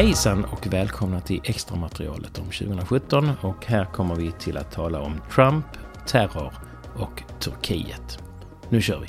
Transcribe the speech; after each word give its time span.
Hejsan 0.00 0.44
och 0.44 0.66
välkomna 0.66 1.20
till 1.20 1.40
extra 1.44 1.76
materialet 1.76 2.38
om 2.38 2.44
2017 2.44 3.30
och 3.40 3.66
här 3.66 3.84
kommer 3.84 4.14
vi 4.14 4.32
till 4.32 4.56
att 4.56 4.72
tala 4.72 5.00
om 5.00 5.20
Trump, 5.34 5.64
terror 6.06 6.52
och 6.96 7.22
Turkiet. 7.40 8.18
Nu 8.68 8.82
kör 8.82 9.00
vi! 9.00 9.08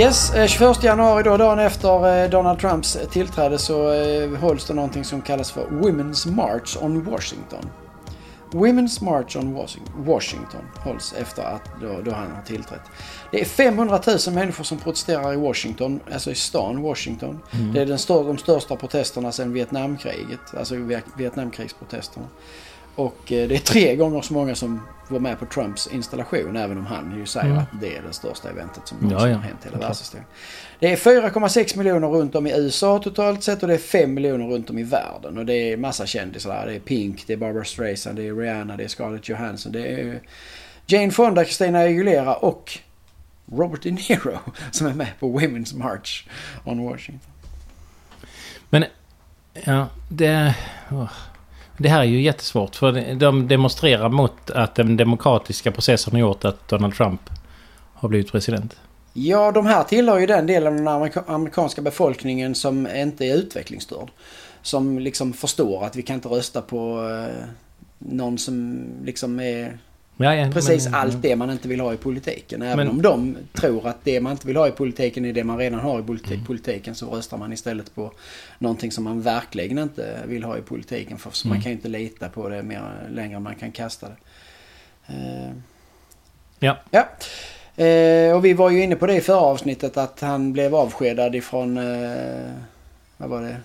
Yes, 0.00 0.34
eh, 0.34 0.46
21 0.46 0.82
januari 0.82 1.22
då, 1.22 1.36
dagen 1.36 1.58
efter 1.58 2.24
eh, 2.24 2.30
Donald 2.30 2.58
Trumps 2.58 2.98
tillträde 3.10 3.58
så 3.58 3.92
eh, 3.92 4.38
hålls 4.38 4.66
det 4.66 4.74
någonting 4.74 5.04
som 5.04 5.22
kallas 5.22 5.50
för 5.50 5.66
Women's 5.66 6.30
March 6.30 6.76
on 6.80 7.04
Washington. 7.04 7.70
Women's 8.50 9.04
March 9.04 9.36
on 9.36 9.66
Washington 9.96 10.60
hålls 10.76 11.14
efter 11.18 11.42
att 11.42 11.68
då, 11.80 12.00
då 12.04 12.10
han 12.10 12.30
har 12.30 12.42
tillträtt. 12.42 12.82
Det 13.30 13.40
är 13.40 13.44
500 13.44 14.00
000 14.06 14.34
människor 14.34 14.64
som 14.64 14.78
protesterar 14.78 15.32
i 15.32 15.36
Washington, 15.36 16.00
alltså 16.12 16.30
i 16.30 16.34
stan 16.34 16.82
Washington. 16.82 17.40
Mm. 17.52 17.72
Det 17.72 17.80
är 17.80 17.86
den 17.86 17.98
stör, 17.98 18.24
de 18.24 18.38
största 18.38 18.76
protesterna 18.76 19.32
sedan 19.32 19.52
Vietnamkriget, 19.52 20.54
alltså 20.58 20.74
Vietnamkrigsprotesterna. 21.16 22.26
Och 22.96 23.32
eh, 23.32 23.48
det 23.48 23.54
är 23.54 23.58
tre 23.58 23.96
gånger 23.96 24.20
så 24.20 24.34
många 24.34 24.54
som 24.54 24.80
var 25.08 25.20
med 25.20 25.38
på 25.38 25.46
Trumps 25.46 25.86
installation, 25.86 26.56
även 26.56 26.78
om 26.78 26.86
han 26.86 27.18
ju 27.18 27.26
säger 27.26 27.46
mm. 27.46 27.58
att 27.58 27.80
det 27.80 27.96
är 27.96 28.02
det 28.02 28.12
största 28.12 28.50
eventet 28.50 28.88
som 28.88 28.98
någonsin 28.98 29.28
ja, 29.28 29.28
ja. 29.28 29.36
har 29.36 29.42
hänt 29.42 29.58
i 29.64 29.68
hela 29.68 29.78
världshistorien. 29.78 30.26
Det 30.78 30.92
är 30.92 30.96
4,6 30.96 31.78
miljoner 31.78 32.08
runt 32.08 32.34
om 32.34 32.46
i 32.46 32.58
USA 32.58 32.98
totalt 32.98 33.42
sett 33.42 33.62
och 33.62 33.68
det 33.68 33.74
är 33.74 33.78
5 33.78 34.14
miljoner 34.14 34.46
runt 34.46 34.70
om 34.70 34.78
i 34.78 34.82
världen. 34.82 35.38
Och 35.38 35.46
det 35.46 35.72
är 35.72 35.76
massa 35.76 36.06
kändisar 36.06 36.50
där. 36.50 36.66
Det 36.66 36.74
är 36.74 36.80
Pink, 36.80 37.24
det 37.26 37.32
är 37.32 37.36
Barbara 37.36 37.64
Streisand, 37.64 38.16
det 38.16 38.26
är 38.26 38.34
Rihanna, 38.34 38.76
det 38.76 38.84
är 38.84 38.88
Scarlett 38.88 39.28
Johansson, 39.28 39.72
det 39.72 39.88
är 39.88 40.20
Jane 40.86 41.10
Fonda, 41.10 41.44
Christina 41.44 41.78
Aguilera 41.78 42.34
och 42.34 42.78
Robert 43.52 43.82
De 43.82 43.90
Niro 43.90 44.38
som 44.70 44.86
är 44.86 44.94
med 44.94 45.08
på 45.20 45.38
Women's 45.38 45.76
March 45.76 46.28
on 46.64 46.84
Washington. 46.84 47.30
Men, 48.70 48.84
ja, 49.64 49.88
det... 50.08 50.54
Oh. 50.90 51.10
Det 51.78 51.88
här 51.88 52.00
är 52.00 52.04
ju 52.04 52.22
jättesvårt 52.22 52.76
för 52.76 53.14
de 53.14 53.48
demonstrerar 53.48 54.08
mot 54.08 54.50
att 54.50 54.74
den 54.74 54.96
demokratiska 54.96 55.72
processen 55.72 56.12
har 56.12 56.20
gjort 56.20 56.44
att 56.44 56.68
Donald 56.68 56.94
Trump 56.94 57.20
har 57.94 58.08
blivit 58.08 58.32
president. 58.32 58.76
Ja, 59.12 59.52
de 59.52 59.66
här 59.66 59.84
tillhör 59.84 60.18
ju 60.18 60.26
den 60.26 60.46
delen 60.46 60.72
av 60.72 60.76
den 60.76 60.88
amerika 60.88 61.24
amerikanska 61.26 61.82
befolkningen 61.82 62.54
som 62.54 62.86
inte 62.86 63.24
är 63.24 63.36
utvecklingsstörd. 63.36 64.10
Som 64.62 64.98
liksom 64.98 65.32
förstår 65.32 65.84
att 65.84 65.96
vi 65.96 66.02
kan 66.02 66.14
inte 66.14 66.28
rösta 66.28 66.62
på 66.62 67.10
eh, 67.10 67.44
någon 67.98 68.38
som 68.38 68.84
liksom 69.04 69.40
är 69.40 69.78
Ja, 70.16 70.34
ja, 70.34 70.50
Precis 70.52 70.84
men, 70.84 70.94
allt 70.94 71.22
det 71.22 71.36
man 71.36 71.50
inte 71.50 71.68
vill 71.68 71.80
ha 71.80 71.94
i 71.94 71.96
politiken. 71.96 72.62
Även 72.62 72.76
men, 72.76 72.88
om 72.88 73.02
de 73.02 73.36
tror 73.52 73.88
att 73.88 74.04
det 74.04 74.20
man 74.20 74.32
inte 74.32 74.46
vill 74.46 74.56
ha 74.56 74.68
i 74.68 74.70
politiken 74.70 75.24
är 75.24 75.32
det 75.32 75.44
man 75.44 75.58
redan 75.58 75.80
har 75.80 75.98
i 75.98 76.02
mm. 76.02 76.44
politiken 76.46 76.94
så 76.94 77.06
röstar 77.10 77.36
man 77.36 77.52
istället 77.52 77.94
på 77.94 78.12
någonting 78.58 78.92
som 78.92 79.04
man 79.04 79.22
verkligen 79.22 79.78
inte 79.78 80.18
vill 80.26 80.44
ha 80.44 80.58
i 80.58 80.60
politiken. 80.60 81.18
För 81.18 81.32
mm. 81.44 81.54
man 81.54 81.62
kan 81.62 81.72
ju 81.72 81.76
inte 81.76 81.88
lita 81.88 82.28
på 82.28 82.48
det 82.48 82.62
mer 82.62 82.82
längre 83.10 83.36
än 83.36 83.42
man 83.42 83.54
kan 83.54 83.72
kasta 83.72 84.06
det. 84.08 84.16
Uh, 85.14 85.52
ja. 86.58 86.76
ja. 86.90 87.08
Uh, 87.78 88.36
och 88.36 88.44
vi 88.44 88.52
var 88.52 88.70
ju 88.70 88.82
inne 88.82 88.96
på 88.96 89.06
det 89.06 89.14
i 89.14 89.20
förra 89.20 89.40
avsnittet 89.40 89.96
att 89.96 90.20
han 90.20 90.52
blev 90.52 90.74
avskedad 90.74 91.34
ifrån, 91.34 91.78
uh, 91.78 92.50
vad 93.16 93.30
var 93.30 93.42
det? 93.42 93.56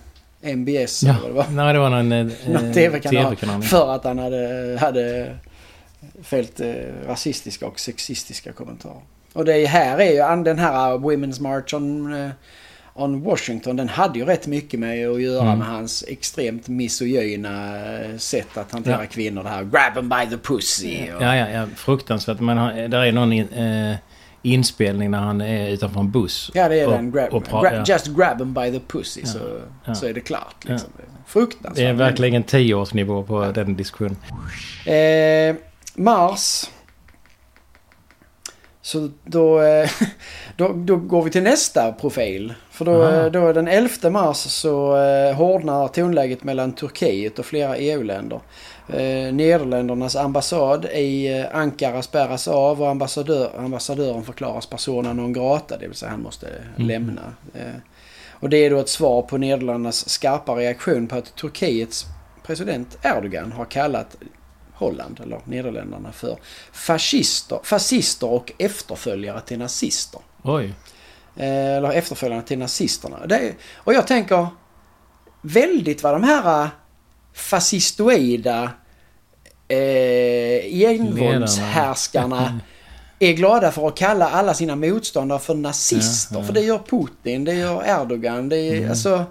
MBS 0.54 1.02
ja. 1.02 1.10
eller 1.10 1.20
vad 1.20 1.30
det 1.30 1.34
var. 1.34 1.64
Nej, 1.64 1.72
det 1.72 1.78
var 1.78 1.90
någon, 1.90 2.08
någon 2.08 2.72
TV-kanal. 2.72 3.36
TV 3.36 3.62
för 3.62 3.94
att 3.94 4.04
han 4.04 4.18
hade, 4.18 4.76
hade 4.80 5.36
fällt 6.22 6.60
eh, 6.60 6.68
rasistiska 7.06 7.66
och 7.66 7.80
sexistiska 7.80 8.52
kommentarer. 8.52 9.00
Och 9.32 9.44
det 9.44 9.66
här 9.66 9.98
är 9.98 10.36
ju, 10.36 10.44
den 10.44 10.58
här 10.58 10.98
Women's 10.98 11.42
March 11.42 11.74
on, 11.74 12.14
eh, 12.14 12.30
on 12.94 13.22
Washington, 13.22 13.76
den 13.76 13.88
hade 13.88 14.18
ju 14.18 14.24
rätt 14.24 14.46
mycket 14.46 14.80
med 14.80 15.08
att 15.08 15.22
göra 15.22 15.42
mm. 15.42 15.58
med 15.58 15.68
hans 15.68 16.04
extremt 16.08 16.68
misogyna 16.68 17.76
eh, 18.00 18.16
sätt 18.16 18.56
att 18.56 18.72
hantera 18.72 19.00
ja. 19.00 19.06
kvinnor. 19.06 19.42
Det 19.42 19.48
här 19.48 19.64
grab 19.64 19.94
them 19.94 20.08
by 20.08 20.36
the 20.36 20.36
pussy. 20.36 21.12
Och... 21.16 21.22
Ja, 21.22 21.36
ja, 21.36 21.48
ja, 21.48 21.66
fruktansvärt. 21.76 22.40
Men 22.40 22.90
där 22.90 23.04
är 23.04 23.12
någon 23.12 23.32
eh, 23.32 23.96
inspelning 24.42 25.10
när 25.10 25.18
han 25.18 25.40
är 25.40 25.68
utanför 25.68 26.00
en 26.00 26.10
buss. 26.10 26.50
Ja, 26.54 26.68
det 26.68 26.80
är 26.80 26.86
och, 26.86 26.92
den. 26.92 27.12
Grab, 27.12 27.32
och 27.32 27.44
gra 27.44 27.74
ja. 27.74 27.84
Just 27.86 28.06
grab 28.06 28.38
them 28.38 28.54
by 28.54 28.70
the 28.70 28.80
pussy 28.86 29.20
ja. 29.20 29.26
Så, 29.26 29.60
ja. 29.84 29.94
så 29.94 30.06
är 30.06 30.14
det 30.14 30.20
klart. 30.20 30.64
Liksom. 30.64 30.90
Fruktansvärt. 31.26 31.76
Det 31.76 31.84
är 31.84 31.92
verkligen 31.92 32.42
tioårsnivå 32.42 33.22
på 33.22 33.52
den 33.54 33.76
diskussionen. 33.76 34.16
Eh, 34.86 35.56
Mars. 35.94 36.70
Så 38.82 39.10
då, 39.24 39.60
eh, 39.60 39.90
då, 40.56 40.72
då 40.72 40.96
går 40.96 41.22
vi 41.22 41.30
till 41.30 41.42
nästa 41.42 41.92
profil. 41.92 42.54
För 42.70 42.84
då, 42.84 43.02
Aha. 43.02 43.28
då 43.28 43.52
den 43.52 43.68
11 43.68 44.10
mars 44.10 44.36
så 44.36 44.96
eh, 44.96 45.34
hårdnar 45.34 45.88
tonläget 45.88 46.44
mellan 46.44 46.72
Turkiet 46.72 47.38
och 47.38 47.46
flera 47.46 47.76
EU-länder. 47.76 48.40
Eh, 48.88 49.34
Nederländernas 49.34 50.16
ambassad 50.16 50.84
i 50.84 51.44
Ankara 51.52 52.02
spärras 52.02 52.48
av 52.48 52.82
och 52.82 52.88
ambassadör, 52.88 53.50
ambassadören 53.58 54.24
förklaras 54.24 54.66
persona 54.66 55.12
non 55.12 55.32
grata, 55.32 55.78
det 55.78 55.86
vill 55.86 55.96
säga 55.96 56.10
han 56.10 56.22
måste 56.22 56.46
mm. 56.46 56.88
lämna. 56.88 57.22
Eh, 57.54 57.80
och 58.30 58.48
det 58.48 58.56
är 58.56 58.70
då 58.70 58.78
ett 58.78 58.88
svar 58.88 59.22
på 59.22 59.38
Nederländernas 59.38 60.08
skarpa 60.08 60.54
reaktion 60.54 61.06
på 61.06 61.16
att 61.16 61.36
Turkiets 61.36 62.06
president 62.42 62.98
Erdogan 63.02 63.52
har 63.52 63.64
kallat 63.64 64.16
Holland, 64.74 65.20
eller 65.20 65.40
Nederländerna, 65.44 66.12
för 66.12 66.38
fascister, 66.72 67.60
fascister 67.62 68.26
och 68.26 68.52
efterföljare 68.58 69.40
till 69.40 69.58
nazister. 69.58 70.20
Oj. 70.42 70.74
Eh, 71.36 71.76
eller 71.76 71.92
efterföljare 71.92 72.42
till 72.42 72.58
nazisterna. 72.58 73.26
Det, 73.26 73.54
och 73.74 73.94
jag 73.94 74.06
tänker 74.06 74.46
väldigt 75.42 76.02
vad 76.02 76.14
de 76.14 76.22
här 76.22 76.70
fascistoida 77.32 78.70
eh, 79.68 80.82
envåldshärskarna 80.90 82.60
är 83.18 83.32
glada 83.32 83.72
för 83.72 83.88
att 83.88 83.96
kalla 83.96 84.30
alla 84.30 84.54
sina 84.54 84.76
motståndare 84.76 85.38
för 85.38 85.54
nazister. 85.54 86.34
Ja, 86.34 86.40
ja. 86.40 86.46
För 86.46 86.52
det 86.52 86.60
gör 86.60 86.78
Putin, 86.78 87.44
det 87.44 87.54
gör 87.54 87.84
Erdogan, 87.86 88.48
det 88.48 88.56
är 88.56 88.76
mm. 88.76 88.90
alltså... 88.90 89.24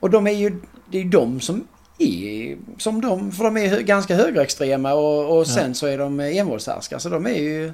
Och 0.00 0.10
de 0.10 0.26
är 0.26 0.30
ju, 0.30 0.60
det 0.90 0.98
är 0.98 1.02
ju 1.02 1.08
de 1.08 1.40
som 1.40 1.66
är 1.98 2.56
som 2.78 3.00
de, 3.00 3.32
för 3.32 3.44
de 3.44 3.56
är 3.56 3.80
ganska 3.80 4.14
högerextrema 4.14 4.94
och, 4.94 5.38
och 5.38 5.46
sen 5.46 5.68
ja. 5.68 5.74
så 5.74 5.86
är 5.86 5.98
de 5.98 6.20
envåldshärskare. 6.20 7.00
Så 7.00 7.08
de 7.08 7.26
är 7.26 7.40
ju... 7.40 7.72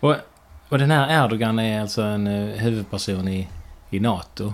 Och, 0.00 0.14
och 0.68 0.78
den 0.78 0.90
här 0.90 1.24
Erdogan 1.24 1.58
är 1.58 1.80
alltså 1.80 2.02
en 2.02 2.26
uh, 2.26 2.56
huvudperson 2.56 3.28
i, 3.28 3.48
i 3.90 4.00
NATO? 4.00 4.52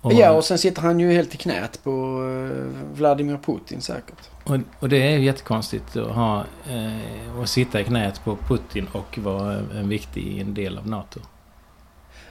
Och, 0.00 0.12
ja, 0.12 0.30
och 0.30 0.44
sen 0.44 0.58
sitter 0.58 0.82
han 0.82 1.00
ju 1.00 1.12
helt 1.12 1.34
i 1.34 1.36
knät 1.36 1.84
på 1.84 1.90
uh, 1.90 2.66
Vladimir 2.94 3.38
Putin 3.46 3.80
säkert. 3.80 4.30
Och, 4.44 4.56
och 4.78 4.88
det 4.88 4.96
är 4.96 5.18
ju 5.18 5.24
jättekonstigt 5.24 5.96
att, 5.96 6.14
ha, 6.14 6.44
uh, 6.70 7.42
att 7.42 7.48
sitta 7.48 7.80
i 7.80 7.84
knät 7.84 8.24
på 8.24 8.36
Putin 8.36 8.86
och 8.92 9.18
vara 9.18 9.52
en 9.52 9.88
viktig 9.88 10.46
del 10.46 10.78
av 10.78 10.88
NATO. 10.88 11.20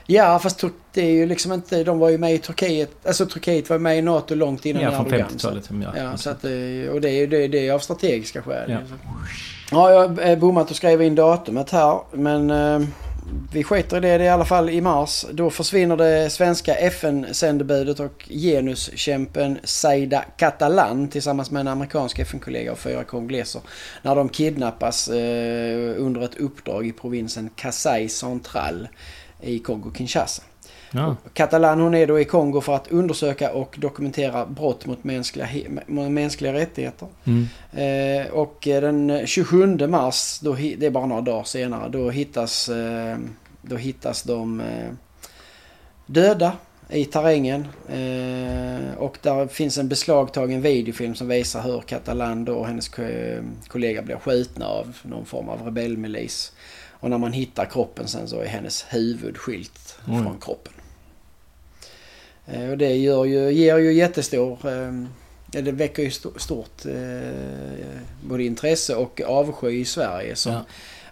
Ja, 0.06 0.38
fast 0.38 0.64
det 0.92 1.02
är 1.02 1.10
ju 1.10 1.26
liksom 1.26 1.52
inte... 1.52 1.84
De 1.84 1.98
var 1.98 2.08
ju 2.08 2.18
med 2.18 2.34
i 2.34 2.38
Turkiet. 2.38 3.06
Alltså 3.06 3.26
Turkiet 3.26 3.70
var 3.70 3.78
med 3.78 3.98
i 3.98 4.02
NATO 4.02 4.34
långt 4.34 4.66
innan 4.66 4.82
Ja, 4.82 4.90
från 4.90 5.06
50-talet. 5.06 5.68
Ja, 5.82 5.92
ja, 5.96 6.16
så 6.16 6.30
att, 6.30 6.44
och 6.92 7.00
det 7.00 7.10
är 7.10 7.36
ju 7.36 7.48
det, 7.48 7.68
är 7.68 7.72
av 7.72 7.78
strategiska 7.78 8.42
skäl. 8.42 8.70
Ja. 8.70 8.78
ja, 9.70 9.90
jag 9.90 10.08
har 10.08 10.36
bommat 10.36 10.70
och 10.70 10.76
skrev 10.76 11.02
in 11.02 11.14
datumet 11.14 11.70
här. 11.70 12.00
Men 12.12 12.50
eh, 12.50 12.80
vi 13.52 13.64
skiter 13.64 13.96
i 13.96 14.00
det. 14.00 14.08
Det 14.08 14.14
är 14.14 14.20
i 14.20 14.28
alla 14.28 14.44
fall 14.44 14.70
i 14.70 14.80
mars. 14.80 15.26
Då 15.32 15.50
försvinner 15.50 15.96
det 15.96 16.30
svenska 16.30 16.74
FN-sändebudet 16.74 18.00
och 18.00 18.28
genuskämpen 18.28 19.58
Saida 19.64 20.24
Catalan 20.36 21.08
tillsammans 21.08 21.50
med 21.50 21.60
en 21.60 21.68
amerikansk 21.68 22.18
FN-kollega 22.18 22.72
och 22.72 22.78
fyra 22.78 23.04
kongleser. 23.04 23.62
När 24.02 24.14
de 24.14 24.28
kidnappas 24.28 25.08
eh, 25.08 25.94
under 25.96 26.20
ett 26.24 26.36
uppdrag 26.36 26.86
i 26.86 26.92
provinsen 26.92 27.50
Kasai 27.56 28.08
Central 28.08 28.88
i 29.44 29.58
Kongo-Kinshasa. 29.58 30.42
Ja. 30.94 31.16
Catalan 31.32 31.80
hon 31.80 31.94
är 31.94 32.06
då 32.06 32.20
i 32.20 32.24
Kongo 32.24 32.60
för 32.60 32.74
att 32.74 32.88
undersöka 32.88 33.52
och 33.52 33.76
dokumentera 33.78 34.46
brott 34.46 34.86
mot 34.86 35.04
mänskliga, 35.04 35.48
mänskliga 35.86 36.52
rättigheter. 36.52 37.08
Mm. 37.24 37.46
Eh, 37.72 38.32
och 38.32 38.58
den 38.62 39.26
27 39.26 39.66
mars, 39.88 40.38
då, 40.42 40.54
det 40.54 40.86
är 40.86 40.90
bara 40.90 41.06
några 41.06 41.22
dagar 41.22 41.44
senare, 41.44 41.88
då 41.88 42.10
hittas, 42.10 42.68
eh, 42.68 43.16
då 43.62 43.76
hittas 43.76 44.22
de 44.22 44.60
eh, 44.60 44.90
döda 46.06 46.52
i 46.88 47.04
terrängen. 47.04 47.68
Eh, 47.88 48.94
och 48.98 49.18
där 49.22 49.46
finns 49.46 49.78
en 49.78 49.88
beslagtagen 49.88 50.62
videofilm 50.62 51.14
som 51.14 51.28
visar 51.28 51.62
hur 51.62 51.80
Catalan 51.80 52.48
och 52.48 52.66
hennes 52.66 52.90
kollega 53.68 54.02
blir 54.02 54.16
skjutna 54.16 54.66
av 54.66 54.96
någon 55.02 55.26
form 55.26 55.48
av 55.48 55.62
rebellmilis. 55.62 56.52
Och 57.04 57.10
när 57.10 57.18
man 57.18 57.32
hittar 57.32 57.64
kroppen 57.64 58.08
sen 58.08 58.28
så 58.28 58.40
är 58.40 58.46
hennes 58.46 58.84
huvud 58.88 59.38
skilt 59.38 59.98
mm. 60.08 60.22
från 60.22 60.40
kroppen. 60.40 60.72
Eh, 62.46 62.70
och 62.70 62.78
det 62.78 62.96
gör 62.96 63.24
ju, 63.24 63.50
ger 63.52 63.78
ju 63.78 63.92
jättestor... 63.92 64.58
Eh, 64.64 64.92
det 65.62 65.72
väcker 65.72 66.02
ju 66.02 66.10
stort 66.36 66.86
eh, 66.86 66.94
både 68.28 68.44
intresse 68.44 68.94
och 68.94 69.20
avsky 69.26 69.70
i 69.70 69.84
Sverige 69.84 70.36
som 70.36 70.52
ja. 70.52 70.64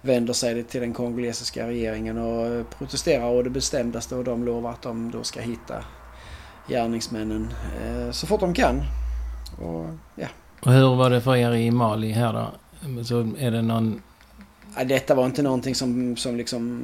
vänder 0.02 0.32
sig 0.32 0.64
till 0.64 0.80
den 0.80 0.92
kongolesiska 0.92 1.68
regeringen 1.68 2.18
och 2.18 2.70
protesterar 2.78 3.26
och 3.26 3.44
det 3.44 3.50
bestämdaste 3.50 4.16
och 4.16 4.24
de 4.24 4.44
lovar 4.44 4.70
att 4.70 4.82
de 4.82 5.10
då 5.10 5.22
ska 5.22 5.40
hitta 5.40 5.84
gärningsmännen 6.68 7.52
eh, 7.84 8.10
så 8.10 8.26
fort 8.26 8.40
de 8.40 8.54
kan. 8.54 8.82
Och, 9.62 9.86
ja. 10.14 10.28
och 10.60 10.72
hur 10.72 10.94
var 10.94 11.10
det 11.10 11.20
för 11.20 11.36
er 11.36 11.52
i 11.52 11.70
Mali 11.70 12.12
här 12.12 12.32
då? 12.32 12.50
Så 13.04 13.20
är 13.38 13.50
det 13.50 13.62
någon... 13.62 14.02
Detta 14.86 15.14
var 15.14 15.26
inte 15.26 15.42
någonting 15.42 15.74
som, 15.74 16.16
som 16.16 16.36
liksom 16.36 16.82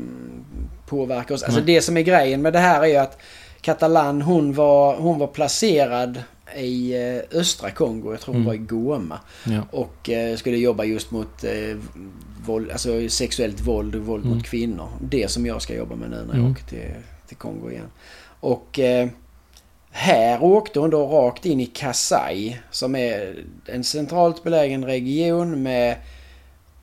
påverkar 0.86 1.34
oss. 1.34 1.42
Alltså 1.42 1.60
det 1.60 1.82
som 1.82 1.96
är 1.96 2.02
grejen 2.02 2.42
med 2.42 2.52
det 2.52 2.58
här 2.58 2.82
är 2.82 2.86
ju 2.86 2.96
att 2.96 3.18
Catalan 3.60 4.22
hon 4.22 4.52
var, 4.52 4.96
hon 4.96 5.18
var 5.18 5.26
placerad 5.26 6.22
i 6.56 6.94
eh, 6.94 7.38
östra 7.38 7.70
Kongo. 7.70 8.10
Jag 8.10 8.20
tror 8.20 8.34
hon 8.34 8.42
mm. 8.42 8.46
var 8.46 8.54
i 8.54 8.58
Goma. 8.58 9.18
Ja. 9.44 9.62
Och 9.70 10.10
eh, 10.10 10.36
skulle 10.36 10.56
jobba 10.56 10.84
just 10.84 11.10
mot 11.10 11.44
eh, 11.44 11.76
våld, 12.46 12.70
alltså 12.70 13.08
sexuellt 13.08 13.60
våld 13.60 13.94
och 13.94 14.02
våld 14.02 14.24
mm. 14.24 14.36
mot 14.36 14.46
kvinnor. 14.46 14.88
Det 15.00 15.30
som 15.30 15.46
jag 15.46 15.62
ska 15.62 15.74
jobba 15.74 15.96
med 15.96 16.10
nu 16.10 16.16
när 16.16 16.26
jag 16.26 16.34
mm. 16.34 16.52
åker 16.52 16.64
till, 16.64 16.94
till 17.28 17.36
Kongo 17.36 17.70
igen. 17.70 17.90
Och 18.40 18.78
eh, 18.78 19.08
här 19.90 20.42
åkte 20.42 20.80
hon 20.80 20.90
då 20.90 21.06
rakt 21.06 21.46
in 21.46 21.60
i 21.60 21.66
Kasai 21.66 22.60
som 22.70 22.96
är 22.96 23.44
en 23.66 23.84
centralt 23.84 24.42
belägen 24.42 24.84
region 24.84 25.62
med 25.62 25.96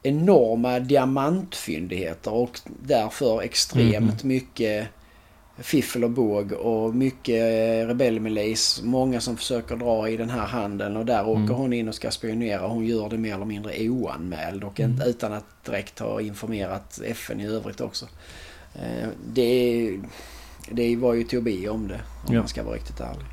enorma 0.05 0.79
diamantfyndigheter 0.79 2.33
och 2.33 2.59
därför 2.65 3.41
extremt 3.41 4.23
mm. 4.23 4.27
mycket 4.27 4.87
fiffel 5.57 6.03
och 6.03 6.11
båg 6.11 6.51
och 6.51 6.95
mycket 6.95 7.43
rebellmilis. 7.87 8.81
Många 8.83 9.21
som 9.21 9.37
försöker 9.37 9.75
dra 9.75 10.09
i 10.09 10.17
den 10.17 10.29
här 10.29 10.45
handeln 10.45 10.97
och 10.97 11.05
där 11.05 11.19
mm. 11.19 11.43
åker 11.43 11.53
hon 11.53 11.73
in 11.73 11.87
och 11.87 11.95
ska 11.95 12.11
spionera. 12.11 12.67
Hon 12.67 12.85
gör 12.85 13.09
det 13.09 13.17
mer 13.17 13.35
eller 13.35 13.45
mindre 13.45 13.89
oanmäld 13.89 14.63
och 14.63 14.79
mm. 14.79 15.01
utan 15.01 15.33
att 15.33 15.65
direkt 15.65 15.99
ha 15.99 16.21
informerat 16.21 16.99
FN 17.05 17.41
i 17.41 17.47
övrigt 17.47 17.81
också. 17.81 18.05
Eh, 18.75 19.09
det, 19.33 19.99
det 20.71 20.95
var 20.95 21.13
ju 21.13 21.23
till 21.23 21.37
att 21.37 21.43
be 21.43 21.69
om 21.69 21.87
det 21.87 22.01
om 22.27 22.33
ja. 22.33 22.39
man 22.39 22.47
ska 22.47 22.63
vara 22.63 22.75
riktigt 22.75 22.99
ärlig. 22.99 23.25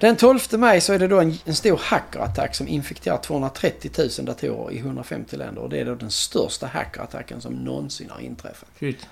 Den 0.00 0.16
12 0.16 0.38
maj 0.52 0.80
så 0.80 0.92
är 0.92 0.98
det 0.98 1.08
då 1.08 1.20
en, 1.20 1.38
en 1.44 1.54
stor 1.54 1.80
hackerattack 1.82 2.54
som 2.54 2.68
infekterar 2.68 3.16
230 3.16 3.90
000 3.98 4.26
datorer 4.26 4.72
i 4.72 4.78
150 4.78 5.36
länder. 5.36 5.62
Och 5.62 5.70
det 5.70 5.80
är 5.80 5.84
då 5.84 5.94
den 5.94 6.10
största 6.10 6.66
hackerattacken 6.66 7.40
som 7.40 7.52
någonsin 7.52 8.10
har 8.10 8.20
inträffat. 8.20 8.68
Shit. 8.80 9.06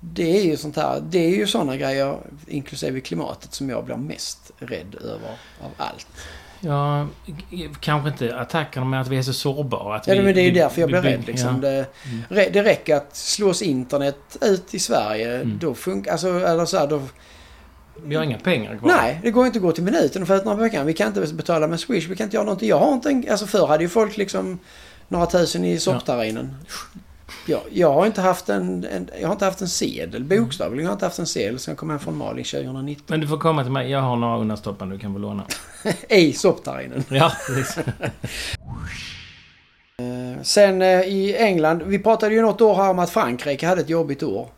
Det 0.00 0.38
är 0.38 0.44
ju 0.44 0.56
sånt 0.56 0.76
här, 0.76 1.02
det 1.10 1.18
är 1.18 1.36
ju 1.36 1.46
sådana 1.46 1.76
grejer, 1.76 2.16
inklusive 2.46 3.00
klimatet, 3.00 3.54
som 3.54 3.70
jag 3.70 3.84
blir 3.84 3.96
mest 3.96 4.52
rädd 4.58 4.94
över 4.94 5.30
av 5.60 5.70
allt. 5.76 6.06
Ja, 6.60 7.06
kanske 7.80 8.08
inte 8.10 8.38
attackerna 8.38 8.86
men 8.86 9.00
att 9.00 9.08
vi 9.08 9.18
är 9.18 9.22
så 9.22 9.32
sårbara. 9.32 9.96
Att 9.96 10.06
ja, 10.06 10.14
vi, 10.14 10.22
men 10.22 10.34
det 10.34 10.40
är 10.40 10.44
ju 10.44 10.50
därför 10.50 10.80
jag 10.80 10.90
blir 10.90 11.02
rädd. 11.02 11.26
Liksom. 11.26 11.54
Ja. 11.54 11.70
Det, 11.70 11.86
mm. 12.30 12.52
det 12.52 12.62
räcker 12.62 12.96
att 12.96 13.16
slås 13.16 13.62
internet 13.62 14.36
ut 14.40 14.74
i 14.74 14.78
Sverige. 14.78 15.34
Mm. 15.34 15.58
Då 15.58 15.74
funkar... 15.74 16.12
Alltså, 16.12 16.28
eller 16.28 16.64
så 16.64 16.78
här, 16.78 16.86
då... 16.86 17.02
Vi 18.04 18.16
har 18.16 18.24
inga 18.24 18.38
pengar 18.38 18.76
kvar. 18.76 18.88
Nej, 18.88 19.20
det 19.22 19.30
går 19.30 19.46
inte 19.46 19.58
att 19.58 19.62
gå 19.62 19.72
till 19.72 19.84
minuten 19.84 20.26
för 20.26 20.36
att 20.36 20.44
några 20.44 20.58
veckan. 20.58 20.86
Vi 20.86 20.92
kan 20.92 21.08
inte 21.08 21.34
betala 21.34 21.66
med 21.66 21.80
Swish. 21.80 22.08
Vi 22.08 22.16
kan 22.16 22.24
inte 22.24 22.36
göra 22.36 22.44
någonting. 22.44 22.68
Jag 22.68 22.78
har 22.78 22.92
inte 22.92 23.08
en... 23.08 23.26
Alltså 23.30 23.46
förr 23.46 23.66
hade 23.66 23.82
ju 23.82 23.88
folk 23.88 24.16
liksom 24.16 24.58
några 25.08 25.26
tusen 25.26 25.64
i 25.64 25.78
soppterrinen. 25.78 26.56
Ja. 26.64 27.00
Jag, 27.46 27.60
jag 27.70 27.92
har 27.92 28.06
inte 28.06 28.20
haft 28.20 28.48
en, 28.48 28.84
en, 28.84 29.10
jag 29.20 29.28
har 29.28 29.32
inte 29.32 29.44
haft 29.44 29.60
en 29.60 29.68
sedel, 29.68 30.24
bokstavligen. 30.24 30.84
Jag 30.84 30.90
har 30.90 30.94
inte 30.94 31.06
haft 31.06 31.18
en 31.18 31.26
sedel 31.26 31.58
sen 31.58 31.72
jag 31.72 31.78
kom 31.78 31.90
hem 31.90 31.98
från 31.98 32.16
Mali 32.16 32.44
2019. 32.44 33.04
Men 33.06 33.20
du 33.20 33.28
får 33.28 33.38
komma 33.38 33.62
till 33.62 33.72
mig. 33.72 33.90
Jag 33.90 34.00
har 34.00 34.16
några 34.16 34.38
undanstoppar 34.38 34.86
du 34.86 34.98
kan 34.98 35.12
få 35.12 35.18
låna. 35.18 35.44
I 36.08 36.32
soppterrinen. 36.32 37.04
Ja, 37.08 37.32
precis. 37.46 37.78
Eh, 40.00 40.42
sen 40.42 40.82
eh, 40.82 41.00
i 41.00 41.36
England, 41.36 41.82
vi 41.86 41.98
pratade 41.98 42.34
ju 42.34 42.42
något 42.42 42.60
år 42.60 42.74
här 42.74 42.90
om 42.90 42.98
att 42.98 43.10
Frankrike 43.10 43.66
hade 43.66 43.80
ett 43.80 43.88
jobbigt 43.88 44.22
år. 44.22 44.48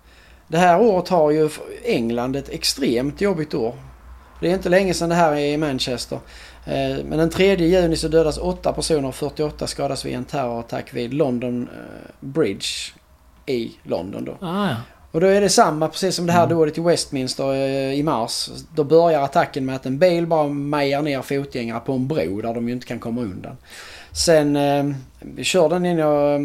Det 0.53 0.59
här 0.59 0.81
året 0.81 1.09
har 1.09 1.31
ju 1.31 1.51
England 1.85 2.37
ett 2.37 2.49
extremt 2.49 3.21
jobbigt 3.21 3.55
år. 3.55 3.75
Det 4.41 4.51
är 4.51 4.55
inte 4.55 4.69
länge 4.69 4.95
sedan 4.95 5.09
det 5.09 5.15
här 5.15 5.33
är 5.33 5.47
i 5.47 5.57
Manchester. 5.57 6.19
Eh, 6.65 7.05
men 7.05 7.19
den 7.19 7.31
3 7.31 7.57
juni 7.57 7.97
så 7.97 8.09
dödas 8.09 8.39
8 8.39 8.73
personer 8.73 9.09
och 9.09 9.15
48 9.15 9.67
skadas 9.67 10.05
vid 10.05 10.15
en 10.15 10.25
terrorattack 10.25 10.95
vid 10.95 11.15
London 11.15 11.69
eh, 11.73 12.11
Bridge 12.21 12.67
i 13.47 13.73
London 13.83 14.25
då. 14.25 14.47
Ah, 14.47 14.69
ja. 14.69 14.77
Och 15.13 15.21
då 15.21 15.27
är 15.27 15.41
det 15.41 15.49
samma 15.49 15.89
precis 15.89 16.15
som 16.17 16.27
det 16.27 16.33
här 16.33 16.45
mm. 16.45 16.57
dådet 16.57 16.79
i 16.79 16.81
Westminster 16.81 17.53
eh, 17.53 17.93
i 17.93 18.03
mars. 18.03 18.51
Då 18.75 18.85
börjar 18.85 19.23
attacken 19.23 19.67
med 19.67 19.77
att 19.77 19.87
en 19.87 19.99
bil 19.99 20.27
bara 20.27 20.49
mejar 20.49 21.03
ner 21.03 21.23
fotgängare 21.23 21.81
på 21.81 21.93
en 21.93 22.09
bro 22.09 22.41
där 22.41 22.55
de 22.55 22.69
ju 22.69 22.75
inte 22.75 22.87
kan 22.87 22.99
komma 22.99 23.21
undan. 23.21 23.57
Sen 24.15 24.57
eh, 24.57 24.95
kör 25.43 25.69
den 25.69 25.87
in 25.87 26.01
och 26.01 26.29
eh, 26.29 26.41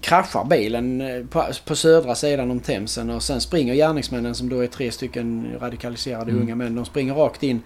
kraschar 0.00 0.44
bilen 0.44 1.02
på, 1.30 1.46
på, 1.64 1.76
södra 1.76 2.14
sidan 2.14 2.50
om 2.50 2.60
Themsen 2.60 3.10
och 3.10 3.22
sen 3.22 3.40
springer 3.40 3.74
gärningsmännen 3.74 4.34
som 4.34 4.48
då 4.48 4.60
är 4.60 4.66
tre 4.66 4.90
stycken 4.90 5.56
radikaliserade 5.60 6.30
mm. 6.30 6.42
unga 6.42 6.54
män. 6.54 6.74
De 6.74 6.84
springer 6.84 7.14
rakt 7.14 7.42
in 7.42 7.62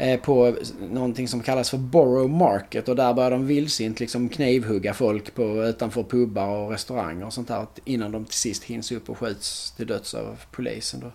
Eh, 0.00 0.20
på 0.20 0.56
någonting 0.90 1.28
som 1.28 1.42
kallas 1.42 1.70
för 1.70 1.78
Borough 1.78 2.30
Market 2.30 2.88
och 2.88 2.96
där 2.96 3.14
börjar 3.14 3.30
de 3.30 3.46
vildsint 3.46 4.00
liksom 4.00 4.28
knivhugga 4.28 4.94
folk 4.94 5.34
på, 5.34 5.64
utanför 5.64 6.02
pubbar 6.02 6.48
och 6.48 6.70
restauranger 6.70 7.26
och 7.26 7.32
sånt 7.32 7.48
där 7.48 7.66
innan 7.84 8.12
de 8.12 8.24
till 8.24 8.34
sist 8.34 8.64
hinns 8.64 8.92
upp 8.92 9.10
och 9.10 9.18
skjuts 9.18 9.70
till 9.70 9.86
döds 9.86 10.14
av 10.14 10.38
polisen. 10.50 11.00
Då. 11.00 11.06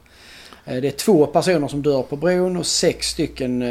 Eh, 0.72 0.82
det 0.82 0.88
är 0.88 0.92
två 0.92 1.26
personer 1.26 1.68
som 1.68 1.82
dör 1.82 2.04
på 2.04 2.16
bron 2.16 2.58
och 2.58 2.66
sex 2.66 3.08
stycken 3.08 3.62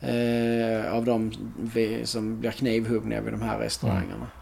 eh, 0.00 0.80
eh, 0.80 0.94
av 0.94 1.04
dem 1.04 1.32
som 2.04 2.40
blir 2.40 2.50
knivhuggna 2.50 3.20
vid 3.20 3.32
de 3.32 3.42
här 3.42 3.58
restaurangerna. 3.58 4.14
Mm. 4.14 4.40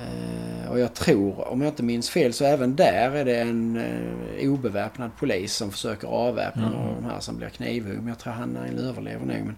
Eh, 0.00 0.70
och 0.70 0.80
jag 0.80 0.94
tror, 0.94 1.48
om 1.48 1.60
jag 1.60 1.68
inte 1.68 1.82
minns 1.82 2.10
fel, 2.10 2.32
så 2.32 2.44
även 2.44 2.76
där 2.76 3.10
är 3.10 3.24
det 3.24 3.40
en 3.40 3.76
eh, 3.76 4.50
obeväpnad 4.50 5.10
polis 5.18 5.54
som 5.54 5.70
försöker 5.70 6.08
avväpna 6.08 6.66
mm. 6.66 6.94
de 6.94 7.04
här 7.04 7.20
som 7.20 7.36
blir 7.36 7.48
knivhuggna. 7.48 8.10
Jag 8.10 8.18
tror 8.18 8.32
han, 8.32 8.56
han 8.56 8.78
överlever 8.78 9.26
nog. 9.26 9.46
Men, 9.46 9.56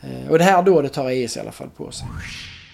eh, 0.00 0.30
och 0.30 0.38
det 0.38 0.44
här 0.44 0.62
då 0.62 0.82
det 0.82 0.88
tar 0.88 1.10
IS 1.10 1.36
i 1.36 1.40
alla 1.40 1.52
fall 1.52 1.70
på 1.76 1.90
sig. 1.90 2.06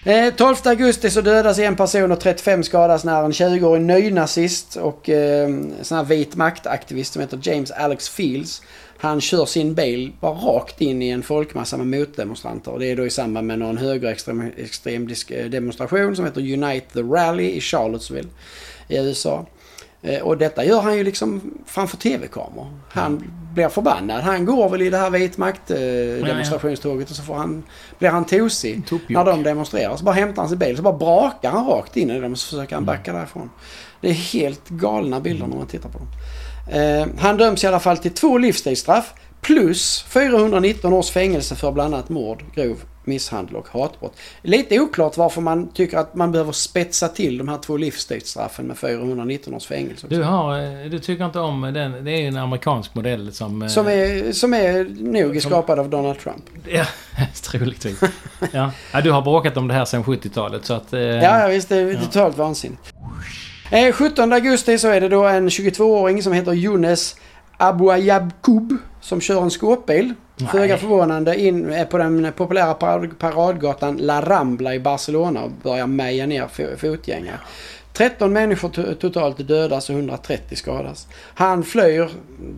Eh, 0.07 0.33
12 0.33 0.55
augusti 0.63 1.09
så 1.09 1.21
dödas 1.21 1.59
en 1.59 1.75
person 1.75 2.11
och 2.11 2.19
35 2.19 2.63
skadas 2.63 3.03
när 3.03 3.23
en 3.23 3.31
20-årig 3.31 3.81
nynazist 3.81 4.75
och 4.75 5.09
eh, 5.09 5.49
sån 5.81 5.97
här 5.97 6.03
vit 6.03 6.35
maktaktivist 6.35 7.13
som 7.13 7.21
heter 7.21 7.39
James 7.41 7.71
Alex 7.71 8.09
Fields 8.09 8.61
han 8.97 9.21
kör 9.21 9.45
sin 9.45 9.73
bil 9.73 10.13
bara 10.19 10.31
rakt 10.31 10.81
in 10.81 11.01
i 11.01 11.09
en 11.09 11.23
folkmassa 11.23 11.77
med 11.77 11.99
motdemonstranter. 11.99 12.71
Och 12.71 12.79
det 12.79 12.91
är 12.91 12.95
då 12.95 13.05
i 13.05 13.09
samband 13.09 13.47
med 13.47 13.59
någon 13.59 13.77
högerextrem 13.77 14.51
extrem 14.57 15.09
eh, 15.29 15.45
demonstration 15.45 16.15
som 16.15 16.25
heter 16.25 16.53
Unite 16.53 16.93
the 16.93 17.01
Rally 17.01 17.49
i 17.49 17.61
Charlottesville 17.61 18.29
i 18.87 18.97
USA. 18.97 19.45
Eh, 20.05 20.21
och 20.21 20.37
detta 20.37 20.65
gör 20.65 20.81
han 20.81 20.97
ju 20.97 21.03
liksom 21.03 21.41
framför 21.65 21.97
tv-kameror. 21.97 22.67
Han 22.89 23.17
mm. 23.17 23.31
blir 23.53 23.69
förbannad. 23.69 24.21
Han 24.21 24.45
går 24.45 24.69
väl 24.69 24.81
i 24.81 24.89
det 24.89 24.97
här 24.97 25.09
vitmakt-demonstrationståget 25.09 27.09
och 27.09 27.15
så 27.15 27.23
får 27.23 27.35
han, 27.35 27.63
blir 27.99 28.09
han 28.09 28.25
tosig 28.25 28.81
när 29.07 29.25
de 29.25 29.43
demonstrerar. 29.43 29.95
Så 29.95 30.03
bara 30.03 30.15
hämtar 30.15 30.41
han 30.41 30.49
sin 30.49 30.57
bil 30.57 30.77
så 30.77 30.83
bara 30.83 30.97
brakar 30.97 31.51
han 31.51 31.67
rakt 31.67 31.97
in 31.97 32.09
i 32.09 32.19
dem 32.19 32.31
och 32.31 32.39
så 32.39 32.47
försöker 32.47 32.75
han 32.75 32.83
mm. 32.83 32.95
backa 32.95 33.13
därifrån. 33.13 33.49
Det 34.01 34.09
är 34.09 34.13
helt 34.13 34.69
galna 34.69 35.19
bilder 35.19 35.47
när 35.47 35.57
man 35.57 35.67
tittar 35.67 35.89
på 35.89 35.97
dem. 35.97 36.07
Eh, 36.81 37.07
han 37.17 37.37
döms 37.37 37.63
i 37.63 37.67
alla 37.67 37.79
fall 37.79 37.97
till 37.97 38.13
två 38.13 38.37
livstidsstraff 38.37 39.13
plus 39.45 40.05
419 40.07 40.93
års 40.93 41.09
fängelse 41.09 41.55
för 41.55 41.71
bland 41.71 41.93
annat 41.93 42.09
mord, 42.09 42.43
grov 42.55 42.77
misshandel 43.03 43.55
och 43.55 43.67
hatbrott. 43.67 44.13
Lite 44.41 44.79
oklart 44.79 45.17
varför 45.17 45.41
man 45.41 45.67
tycker 45.67 45.97
att 45.97 46.15
man 46.15 46.31
behöver 46.31 46.51
spetsa 46.51 47.07
till 47.07 47.37
de 47.37 47.47
här 47.47 47.57
två 47.57 47.77
livstidsstraffen 47.77 48.65
med 48.67 48.77
419 48.77 49.53
års 49.53 49.65
fängelse. 49.65 50.07
Du, 50.09 50.23
har, 50.23 50.59
eh, 50.59 50.89
du 50.89 50.99
tycker 50.99 51.25
inte 51.25 51.39
om 51.39 51.61
den? 51.61 52.05
Det 52.05 52.11
är 52.11 52.21
ju 52.21 52.27
en 52.27 52.37
amerikansk 52.37 52.95
modell 52.95 53.33
som... 53.33 53.61
Eh, 53.61 53.67
som 53.67 53.87
är, 53.87 54.31
som 54.31 54.53
är 54.53 54.83
nog 54.99 55.41
som, 55.41 55.51
skapad 55.51 55.79
av 55.79 55.89
Donald 55.89 56.19
Trump. 56.19 56.45
Ja, 56.67 56.85
troligtvis. 57.43 57.99
ja. 58.51 58.71
ja, 58.91 59.01
du 59.01 59.11
har 59.11 59.21
bråkat 59.21 59.57
om 59.57 59.67
det 59.67 59.73
här 59.73 59.85
sedan 59.85 60.03
70-talet 60.03 60.65
så 60.65 60.73
att... 60.73 60.93
ja, 61.23 61.47
visst. 61.47 61.69
Det 61.69 61.77
är 61.77 61.91
ja. 61.91 61.99
totalt 61.99 62.37
vansinnigt. 62.37 62.93
17 63.93 64.31
eh, 64.31 64.35
augusti 64.35 64.77
så 64.77 64.87
är 64.87 65.01
det 65.01 65.09
då 65.09 65.23
en 65.27 65.49
22-åring 65.49 66.23
som 66.23 66.33
heter 66.33 66.53
Younes 66.53 67.15
Abouayabkoub 67.57 68.77
som 69.05 69.21
kör 69.21 69.41
en 69.41 69.51
skåpbil. 69.51 70.13
Föga 70.51 70.77
förvånande 70.77 71.39
in 71.39 71.73
eh, 71.73 71.87
på 71.87 71.97
den 71.97 72.33
populära 72.37 72.73
paradgatan 73.19 73.97
La 73.97 74.21
Rambla 74.21 74.75
i 74.75 74.79
Barcelona 74.79 75.43
och 75.43 75.51
börjar 75.51 75.87
meja 75.87 76.25
ner 76.25 76.77
fotgängare. 76.77 77.39
13 77.93 78.33
människor 78.33 78.93
totalt 78.93 79.47
dödas 79.47 79.89
och 79.89 79.95
130 79.95 80.55
skadas. 80.55 81.07
Han 81.13 81.63
flyr, 81.63 82.09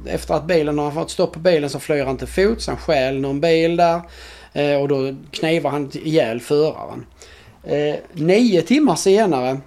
efter 0.06 0.34
att 0.34 0.46
bilen 0.46 0.80
har 0.80 0.92
fått 0.92 1.12
stopp 1.12 1.34
på 1.34 1.40
bilen 1.40 1.70
så 1.70 1.80
flyr 1.80 2.06
han 2.06 2.18
till 2.18 2.28
fots. 2.28 2.68
Han 2.68 2.78
stjäl 2.78 3.20
någon 3.20 3.42
bil 3.42 3.78
där 3.78 4.02
eh, 4.54 4.82
och 4.82 4.88
då 4.88 5.16
knivar 5.32 5.70
han 5.70 5.92
ihjäl 5.94 6.40
föraren. 6.40 7.06
Nio 8.14 8.62
timmar 8.62 8.96
senare 8.96 9.58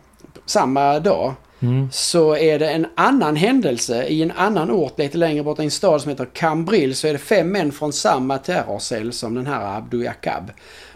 samma 0.46 0.98
dag 1.00 1.34
Mm. 1.62 1.88
så 1.92 2.36
är 2.36 2.58
det 2.58 2.70
en 2.70 2.86
annan 2.94 3.36
händelse 3.36 4.04
i 4.06 4.22
en 4.22 4.30
annan 4.30 4.70
ort 4.70 4.98
lite 4.98 5.18
längre 5.18 5.42
bort 5.42 5.58
i 5.58 5.62
en 5.62 5.70
stad 5.70 6.02
som 6.02 6.08
heter 6.10 6.24
Cambril 6.24 6.96
så 6.96 7.06
är 7.06 7.12
det 7.12 7.18
fem 7.18 7.48
män 7.48 7.72
från 7.72 7.92
samma 7.92 8.38
terrorcell 8.38 9.12
som 9.12 9.34
den 9.34 9.46
här 9.46 9.76
Abdu 9.78 10.04
Jakab. 10.04 10.50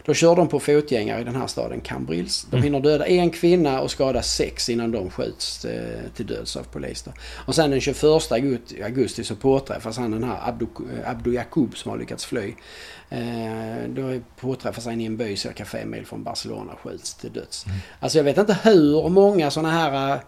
Då 0.07 0.15
kör 0.15 0.37
de 0.37 0.49
på 0.49 0.61
fotgängare 0.61 1.21
i 1.21 1.25
den 1.25 1.37
här 1.37 1.47
staden 1.47 1.81
Cambrils. 1.81 2.47
De 2.51 2.57
Mm. 2.57 2.65
hinner 2.65 2.81
döda 2.81 3.07
en 3.07 3.31
kvinna 3.31 3.81
och 3.81 3.91
skada 3.91 4.23
sex 4.23 4.69
innan 4.69 4.91
de 4.93 5.11
skjuts 5.11 5.65
eh, 5.65 5.99
till 6.17 6.27
döds 6.27 6.57
av 6.57 6.63
polis. 6.63 7.03
Då. 7.03 7.11
Och 7.47 7.55
sen 7.55 7.71
den 7.71 7.81
21 7.81 8.33
augusti, 8.85 9.25
så 9.25 9.37
påträffas 9.37 9.99
han 9.99 10.11
den 10.11 10.25
här 10.25 10.49
Abdu, 10.49 10.67
Abdu 11.07 11.33
Jakub 11.35 11.77
som 11.77 11.91
har 11.91 11.99
lyckats 11.99 12.25
fly. 12.25 12.55
Eh, 13.11 13.89
då 13.89 14.21
påträffas 14.41 14.85
han 14.87 15.01
i 15.01 15.05
en 15.05 15.17
by 15.17 15.37
cirka 15.37 15.65
fem 15.65 15.91
mil 15.91 16.07
från 16.07 16.23
Barcelona 16.25 16.73
och 16.73 16.81
skjuts 16.81 17.15
till 17.15 17.33
döds. 17.33 17.67
Mm. 17.67 17.79
Alltså 18.01 18.19
jag 18.19 18.25
vet 18.25 18.39
inte 18.39 18.59
hur 18.63 19.09
många 19.09 19.51
sådana 19.51 19.71
här 19.71 20.21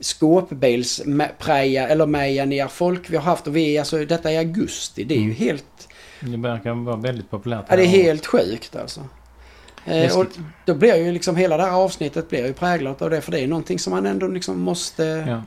skåpbilspreja 0.00 1.88
eller 1.88 2.06
meja 2.06 2.44
ner 2.44 2.66
folk 2.68 3.10
vi 3.10 3.16
har 3.16 3.24
haft 3.24 3.46
och 3.46 3.56
vi, 3.56 3.78
alltså 3.78 4.04
detta 4.04 4.32
är 4.32 4.38
augusti. 4.38 5.04
Det 5.04 5.14
är 5.14 5.18
ju 5.18 5.24
Mm. 5.24 5.36
helt, 5.36 5.88
Det 6.20 6.36
verkar 6.36 6.72
vara 6.84 6.96
väldigt 6.96 7.30
populärt. 7.30 7.64
ja, 7.68 7.76
det 7.76 7.82
är 7.82 7.86
helt 7.86 8.26
sjukt 8.26 8.76
alltså. 8.76 9.00
Eh, 9.86 10.18
och 10.18 10.26
då 10.66 10.74
blir 10.74 10.94
ju 10.96 11.12
liksom 11.12 11.36
hela 11.36 11.56
det 11.56 11.62
här 11.62 11.72
avsnittet 11.72 12.28
blir 12.30 12.46
ju 12.46 12.52
präglat 12.52 13.02
av 13.02 13.10
det 13.10 13.20
för 13.20 13.32
det 13.32 13.40
är 13.40 13.46
någonting 13.46 13.78
som 13.78 13.90
man 13.90 14.06
ändå 14.06 14.28
liksom 14.28 14.60
måste... 14.60 15.24
Ja. 15.28 15.42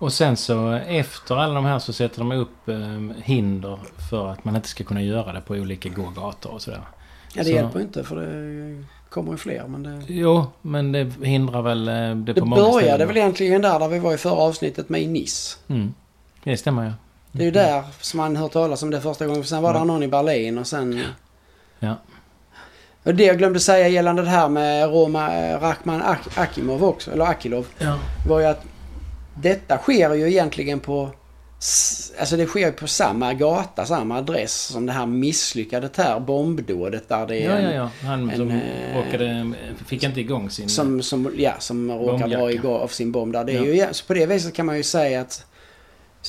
Och 0.00 0.12
sen 0.12 0.36
så 0.36 0.72
efter 0.72 1.36
alla 1.36 1.54
de 1.54 1.64
här 1.64 1.78
så 1.78 1.92
sätter 1.92 2.18
de 2.18 2.32
upp 2.32 2.68
eh, 2.68 2.76
hinder 3.24 3.78
för 4.10 4.28
att 4.32 4.44
man 4.44 4.56
inte 4.56 4.68
ska 4.68 4.84
kunna 4.84 5.02
göra 5.02 5.32
det 5.32 5.40
på 5.40 5.54
olika 5.54 5.88
gågator 5.88 6.50
och 6.52 6.62
sådär. 6.62 6.80
Ja 7.34 7.42
det 7.42 7.44
Så- 7.44 7.50
hjälper 7.54 7.80
inte 7.80 8.04
för 8.04 8.16
det 8.16 8.84
kommer 9.10 9.32
ju 9.32 9.38
fler 9.38 9.64
men 9.66 9.82
det... 9.82 10.02
Jo, 10.08 10.46
men 10.62 10.92
det 10.92 11.10
hindrar 11.22 11.62
väl 11.62 11.88
eh, 11.88 11.94
det, 11.94 12.14
Det 12.14 12.40
på 12.40 12.46
många 12.46 12.62
började 12.62 12.80
ställen. 12.88 13.08
väl 13.08 13.16
egentligen 13.16 13.62
där, 13.62 13.78
där 13.78 13.88
vi 13.88 13.98
var 13.98 14.14
i 14.14 14.18
förra 14.18 14.32
avsnittet 14.32 14.88
med 14.88 15.02
i 15.02 15.06
Nice. 15.06 15.56
Mm. 15.68 15.94
Det 16.44 16.56
stämmer 16.56 16.84
ja. 16.84 16.92
Det 17.32 17.42
är 17.42 17.44
ju 17.44 17.50
där 17.50 17.82
som 18.00 18.18
man 18.18 18.36
hört 18.36 18.52
talas 18.52 18.82
om 18.82 18.90
det 18.90 19.00
första 19.00 19.26
gången. 19.26 19.44
Sen 19.44 19.62
var 19.62 19.72
det 19.72 19.78
Ja. 19.78 19.84
någon 19.84 20.02
i 20.02 20.08
Berlin 20.08 20.58
och 20.58 20.66
sen... 20.66 21.04
Ja. 21.78 21.94
Och 23.02 23.14
det 23.14 23.24
jag 23.24 23.38
glömde 23.38 23.60
säga 23.60 23.88
gällande 23.88 24.22
det 24.22 24.28
här 24.28 24.48
med 24.48 24.90
Roma, 24.90 25.34
eh, 25.36 25.60
Rachman 25.60 26.02
Ak- 26.02 26.40
Akimov 26.42 26.84
också, 26.84 27.12
eller 27.12 27.24
Akilov. 27.24 27.66
Ja. 27.78 27.98
var 28.28 28.40
ju 28.40 28.46
att 28.46 28.64
detta 29.34 29.78
sker 29.78 30.14
ju 30.14 30.28
egentligen 30.28 30.80
på... 30.80 31.10
Alltså 32.20 32.36
det 32.36 32.46
sker 32.46 32.72
på 32.72 32.86
samma 32.86 33.34
gata, 33.34 33.86
samma 33.86 34.18
adress 34.18 34.52
som 34.66 34.86
det 34.86 34.92
här 34.92 35.06
misslyckade 35.06 35.90
här 35.96 36.20
bombdådet 36.20 37.08
där 37.08 37.26
det 37.26 37.36
är 37.36 37.50
Ja, 37.50 37.60
ja, 37.60 37.68
en, 37.68 37.74
ja. 37.76 37.90
Han 38.08 38.30
en, 38.30 38.36
som 38.36 38.50
eh, 38.50 38.96
råkade... 38.96 39.52
Fick 39.86 40.02
inte 40.02 40.20
igång 40.20 40.50
sin... 40.50 40.68
Som, 40.68 41.02
som, 41.02 41.34
ja, 41.36 41.54
som 41.58 41.90
råkar 41.90 42.06
Bombjacka. 42.06 42.36
dra 42.38 42.52
igång 42.52 42.80
av 42.80 42.88
sin 42.88 43.12
bomb 43.12 43.32
där. 43.32 43.44
Det 43.44 43.52
är 43.52 43.56
Ja. 43.56 43.64
ju, 43.64 43.74
ja, 43.76 43.92
så 43.92 44.04
på 44.04 44.14
det 44.14 44.26
viset 44.26 44.54
kan 44.54 44.66
man 44.66 44.76
ju 44.76 44.82
säga 44.82 45.20
att 45.20 45.46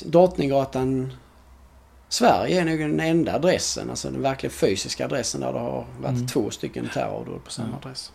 Drottninggatan 0.05 1.13
Sverige 2.09 2.61
är 2.61 2.65
nog 2.65 2.79
den 2.79 2.99
enda 2.99 3.33
adressen, 3.35 3.89
alltså 3.89 4.09
den 4.11 4.21
verkligen 4.21 4.53
fysiska 4.53 5.05
adressen 5.05 5.41
där 5.41 5.53
det 5.53 5.59
har 5.59 5.85
varit 6.01 6.15
Mm. 6.15 6.27
två 6.27 6.49
stycken 6.49 6.89
terrordåd 6.93 7.43
på 7.45 7.51
samma 7.51 7.69
Ja. 7.71 7.77
adress. 7.87 8.11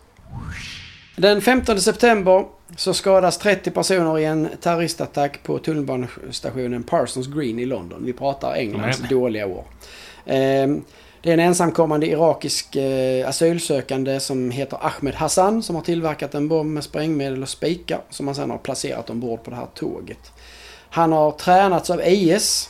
Den 1.15 1.41
15 1.41 1.81
september 1.81 2.45
så 2.75 2.93
skadas 2.93 3.37
30 3.37 3.71
personer 3.71 4.19
i 4.19 4.25
en 4.25 4.49
terroristattack 4.61 5.43
på 5.43 5.57
tunnelbanestationen 5.59 6.83
Parsons 6.83 7.27
Green 7.27 7.59
i 7.59 7.65
London. 7.65 8.05
Vi 8.05 8.13
pratar 8.13 8.55
Englands 8.55 8.99
Nej. 8.99 9.09
dåliga 9.09 9.47
år. 9.47 9.63
Ehm, 10.25 10.83
Det 11.21 11.29
är 11.29 11.33
en 11.33 11.39
ensamkommande 11.39 12.07
irakisk 12.07 12.75
eh, 12.75 13.29
asylsökande 13.29 14.19
som 14.19 14.51
heter 14.51 14.77
Ahmed 14.81 15.15
Hassan 15.15 15.63
som 15.63 15.75
har 15.75 15.83
tillverkat 15.83 16.35
en 16.35 16.47
bomb 16.47 16.73
med 16.73 16.83
sprängmedel 16.83 17.41
och 17.43 17.49
spikar 17.49 18.01
som 18.09 18.27
han 18.27 18.35
sedan 18.35 18.49
har 18.49 18.57
placerat 18.57 19.09
ombord 19.09 19.43
på 19.43 19.49
det 19.49 19.55
här 19.55 19.67
tåget. 19.73 20.31
Han 20.89 21.11
har 21.11 21.31
tränats 21.31 21.89
av 21.89 22.01
IS, 22.05 22.69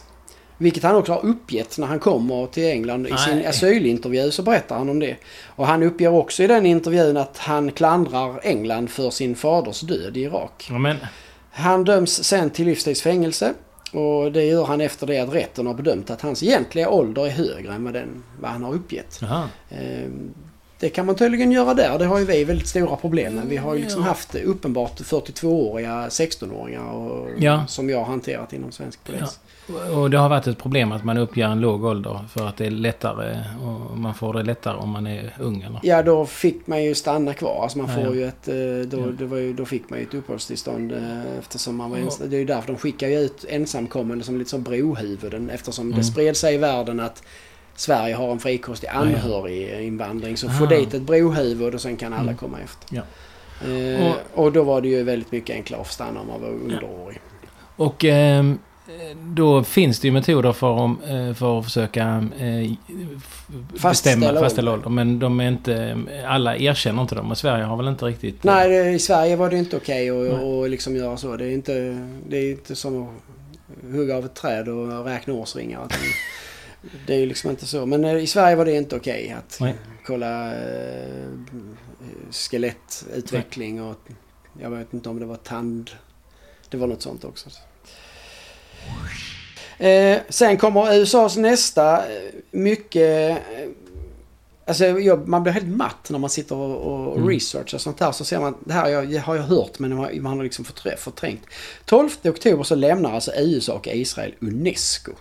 vilket 0.58 0.84
han 0.84 0.96
också 0.96 1.12
har 1.12 1.26
uppgett 1.26 1.78
när 1.78 1.88
han 1.88 2.00
kommer 2.00 2.48
till 2.48 2.66
England. 2.66 3.08
I 3.08 3.18
sin 3.18 3.48
asylintervju 3.48 4.32
så 4.32 4.44
berättar 4.44 4.78
han 4.78 4.90
om 4.90 5.00
det. 5.00 5.16
Och 5.46 5.68
han 5.68 5.84
uppger 5.84 6.14
också 6.14 6.44
i 6.44 6.48
den 6.48 6.66
intervjun 6.66 7.18
att 7.18 7.38
han 7.38 7.72
klandrar 7.72 8.40
England 8.44 8.90
för 8.90 9.10
sin 9.10 9.36
faders 9.36 9.82
död 9.82 10.18
i 10.18 10.22
Irak. 10.22 10.68
Ja, 10.70 10.78
men... 10.78 10.98
Han 11.52 11.84
döms 11.84 12.24
sen 12.24 12.50
till 12.50 12.66
livstidsfängelse. 12.66 13.54
Och 13.92 14.32
det 14.32 14.44
gör 14.44 14.66
han 14.66 14.82
efter 14.82 15.08
det 15.08 15.20
att 15.20 15.34
rätten 15.34 15.68
har 15.68 15.74
bedömt 15.74 16.10
att 16.10 16.22
hans 16.22 16.44
egentliga 16.44 16.90
ålder 16.90 17.26
är 17.26 17.30
högre 17.30 17.74
än 17.74 17.84
vad, 17.84 17.94
den, 17.94 18.24
vad 18.40 18.52
han 18.52 18.64
har 18.64 18.74
uppgett. 18.74 19.20
Jaha. 19.22 19.50
Det 20.80 20.90
kan 20.90 21.06
man 21.06 21.16
tydligen 21.16 21.52
göra 21.52 21.74
där. 21.74 22.00
Det 22.00 22.06
har 22.06 22.20
ju 22.20 22.26
vi 22.26 22.44
väldigt 22.44 22.68
stora 22.68 22.96
problem 22.96 23.36
med. 23.36 23.46
Vi 23.48 23.58
har 23.58 23.74
ju 23.76 23.82
liksom 23.82 24.02
Ja. 24.02 24.08
haft 24.08 24.36
uppenbart 24.36 25.00
42-åriga 25.02 26.08
16-åringar 26.10 26.92
och, 26.92 27.28
Ja. 27.38 27.68
som 27.68 27.90
jag 27.90 27.98
har 27.98 28.06
hanterat 28.06 28.54
inom 28.54 28.72
svensk 28.72 29.04
polis. 29.04 29.40
Och 29.96 30.10
det 30.10 30.18
har 30.18 30.30
varit 30.30 30.48
ett 30.48 30.58
problem 30.58 30.92
att 30.92 31.04
man 31.04 31.18
uppger 31.18 31.46
en 31.48 31.60
låg 31.62 31.84
ålder 31.86 32.20
för 32.34 32.48
att 32.48 32.58
det 32.58 32.66
är 32.66 32.72
lättare 32.72 33.40
och 33.92 33.98
man 33.98 34.14
får 34.14 34.34
det 34.34 34.44
lättare 34.44 34.78
om 34.78 34.90
man 34.90 35.08
är 35.08 35.34
ung 35.40 35.62
eller? 35.62 35.80
Ja, 35.84 36.04
då 36.04 36.26
fick 36.26 36.68
man 36.68 36.84
ju 36.84 36.96
stanna 36.96 37.34
kvar. 37.34 37.64
Alltså 37.64 37.78
man 37.78 37.88
Ja, 37.90 37.96
får 37.96 38.04
ja. 38.04 38.14
ju 38.14 38.28
ett... 38.28 38.48
eh, 38.48 38.90
Då, 39.00 39.14
Ja. 39.30 39.38
ju, 39.40 39.54
då 39.54 39.66
fick 39.66 39.90
man 39.90 40.00
ju 40.00 40.06
ett 40.06 40.14
uppehållstillstånd 40.14 40.92
eh, 40.92 41.38
eftersom 41.40 41.76
man 41.76 41.90
var 41.92 41.98
Ja. 41.98 42.04
ensam. 42.04 42.30
Det 42.30 42.36
är 42.36 42.40
ju 42.40 42.46
därför 42.46 42.68
de 42.68 42.78
skickar 42.78 43.08
ju 43.08 43.20
ut 43.20 43.46
ensamkommande 43.50 44.24
som 44.24 44.38
lite 44.38 44.50
som 44.50 44.64
brohuvuden 44.64 45.50
eftersom 45.50 45.86
Mm. 45.88 45.98
det 45.98 46.04
spred 46.04 46.38
sig 46.38 46.56
i 46.56 46.58
världen 46.58 47.00
att 47.00 47.24
Sverige 47.76 48.16
har 48.16 48.32
en 48.32 48.40
frikostig 48.40 48.88
anhöriginvandring. 48.88 50.38
Så 50.38 50.50
få 50.50 50.66
dit 50.66 50.94
ett 50.94 51.02
brohuvud 51.02 51.74
och 51.76 51.82
sen 51.82 51.98
kan 51.98 52.14
alla 52.14 52.22
Mm. 52.22 52.38
komma 52.38 52.58
efter. 52.64 52.96
Ja. 52.96 53.02
Eh, 53.70 54.14
och, 54.34 54.52
då 54.52 54.64
var 54.64 54.82
det 54.82 54.88
ju 54.88 55.04
väldigt 55.04 55.32
mycket 55.32 55.56
enklare 55.56 55.82
att 55.82 55.92
stanna 55.92 56.20
om 56.20 56.28
man 56.28 56.42
var 56.42 56.50
underårig. 56.50 57.20
Och 57.76 58.06
ehm, 58.06 58.60
då 59.24 59.64
finns 59.64 60.00
det 60.00 60.08
ju 60.08 60.12
metoder 60.12 60.52
för, 60.54 60.86
att, 60.86 60.92
eh, 61.10 61.34
för 61.34 61.60
att 61.60 61.66
försöka 61.66 62.28
eh, 62.40 62.72
Fastställa 63.80 63.90
bestämma, 63.90 64.28
ålder. 64.30 64.42
fastställa 64.42 64.74
ålder. 64.74 64.90
Men 64.90 65.20
de 65.20 65.40
är 65.40 65.48
inte... 65.48 65.98
Alla 66.28 66.58
erkänner 66.58 67.02
inte 67.02 67.16
dem 67.16 67.32
och 67.32 67.38
Sverige 67.38 67.64
har 67.64 67.78
väl 67.78 67.88
inte 67.88 68.06
riktigt... 68.06 68.44
Nej, 68.44 68.70
det, 68.70 68.90
i 68.92 69.00
Sverige 69.00 69.36
var 69.36 69.50
det 69.50 69.58
inte 69.58 69.78
okej 69.78 70.10
att 70.10 70.16
Nej. 70.40 70.64
att 70.64 70.70
liksom 70.70 70.96
göra 70.96 71.18
så. 71.18 71.36
Det 71.38 71.46
är, 71.46 71.52
inte, 71.52 71.74
det 72.30 72.38
är 72.38 72.52
inte 72.52 72.76
som 72.76 73.04
att 73.04 73.10
hugga 73.96 74.18
av 74.18 74.26
ett 74.26 74.36
träd 74.36 74.68
och 74.70 75.06
räkna 75.06 75.34
årsringar. 75.34 75.82
Det 77.08 77.14
är 77.14 77.20
ju 77.20 77.26
liksom 77.26 77.50
inte 77.50 77.66
så. 77.66 77.86
Men 77.86 78.06
eh, 78.06 78.16
i 78.18 78.28
Sverige 78.28 78.56
var 78.56 78.66
det 78.66 78.72
inte 78.76 78.96
okej 78.96 79.36
att 79.38 79.58
Nej. 79.62 79.76
kolla 80.06 80.54
eh, 80.56 81.28
skelettutveckling 82.32 83.82
och 83.82 83.98
jag 84.62 84.70
vet 84.70 84.94
inte 84.94 85.10
om 85.10 85.20
det 85.20 85.26
var 85.26 85.36
tand... 85.36 85.92
Det 86.70 86.78
var 86.78 86.88
något 86.88 87.02
sånt 87.02 87.24
också. 87.26 87.50
Eh, 89.78 90.20
sen 90.30 90.58
kommer 90.58 90.96
USAs 90.96 91.38
nästa 91.38 91.98
eh, 91.98 92.22
mycket... 92.52 93.30
eh, 93.32 93.70
Alltså 94.68 94.86
jag, 94.86 95.28
man 95.28 95.44
blir 95.44 95.54
helt 95.54 95.68
matt 95.68 96.10
när 96.10 96.20
man 96.20 96.30
sitter 96.30 96.56
och, 96.56 97.10
och 97.10 97.18
Mm. 97.18 97.30
researchar 97.30 97.78
sånt 97.78 98.00
här. 98.00 98.12
Så 98.12 98.26
ser 98.26 98.40
man, 98.40 98.56
det 98.66 98.74
här 98.74 98.90
jag, 98.90 99.22
har 99.22 99.36
jag 99.36 99.44
hört 99.44 99.80
men 99.80 99.96
man, 99.96 100.26
har 100.38 100.44
liksom 100.44 100.66
förträ, 100.66 100.98
förträngt. 100.98 101.42
12 101.86 102.10
oktober 102.24 102.64
så 102.64 102.76
lämnar 102.76 103.12
alltså 103.14 103.32
USA 103.36 103.74
och 103.74 103.88
Israel 103.88 104.34
Unesco. 104.42 105.12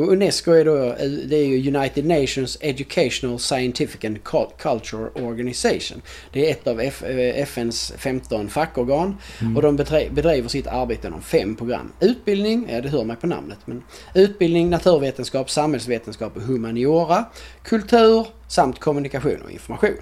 Och 0.00 0.12
Unesco 0.12 0.52
är 0.52 0.64
då, 0.64 0.94
det 1.26 1.36
är 1.36 1.76
United 1.76 2.06
Nations 2.06 2.58
Educational 2.60 3.38
Scientific 3.38 4.04
and 4.04 4.18
Cul- 4.18 4.50
Culture 4.58 5.10
Organization. 5.14 6.02
Det 6.32 6.46
är 6.46 6.50
ett 6.50 6.66
av 6.66 6.80
F, 6.80 7.02
eh, 7.02 7.42
FNs 7.42 7.92
15 7.98 8.48
fackorgan. 8.48 9.16
Mm. 9.40 9.56
Och 9.56 9.62
de 9.62 9.76
bedriver 9.76 10.48
sitt 10.48 10.66
arbete 10.66 11.06
inom 11.08 11.22
fem 11.22 11.56
program. 11.56 11.92
Utbildning, 12.00 12.66
ja 12.70 12.80
det 12.80 12.88
hör 12.88 13.04
mig 13.04 13.16
på 13.16 13.26
namnet, 13.26 13.58
men 13.64 13.82
utbildning, 14.14 14.70
naturvetenskap, 14.70 15.50
samhällsvetenskap 15.50 16.36
och 16.36 16.42
humaniora, 16.42 17.24
kultur 17.62 18.26
samt 18.48 18.80
kommunikation 18.80 19.42
och 19.44 19.50
information. 19.50 19.96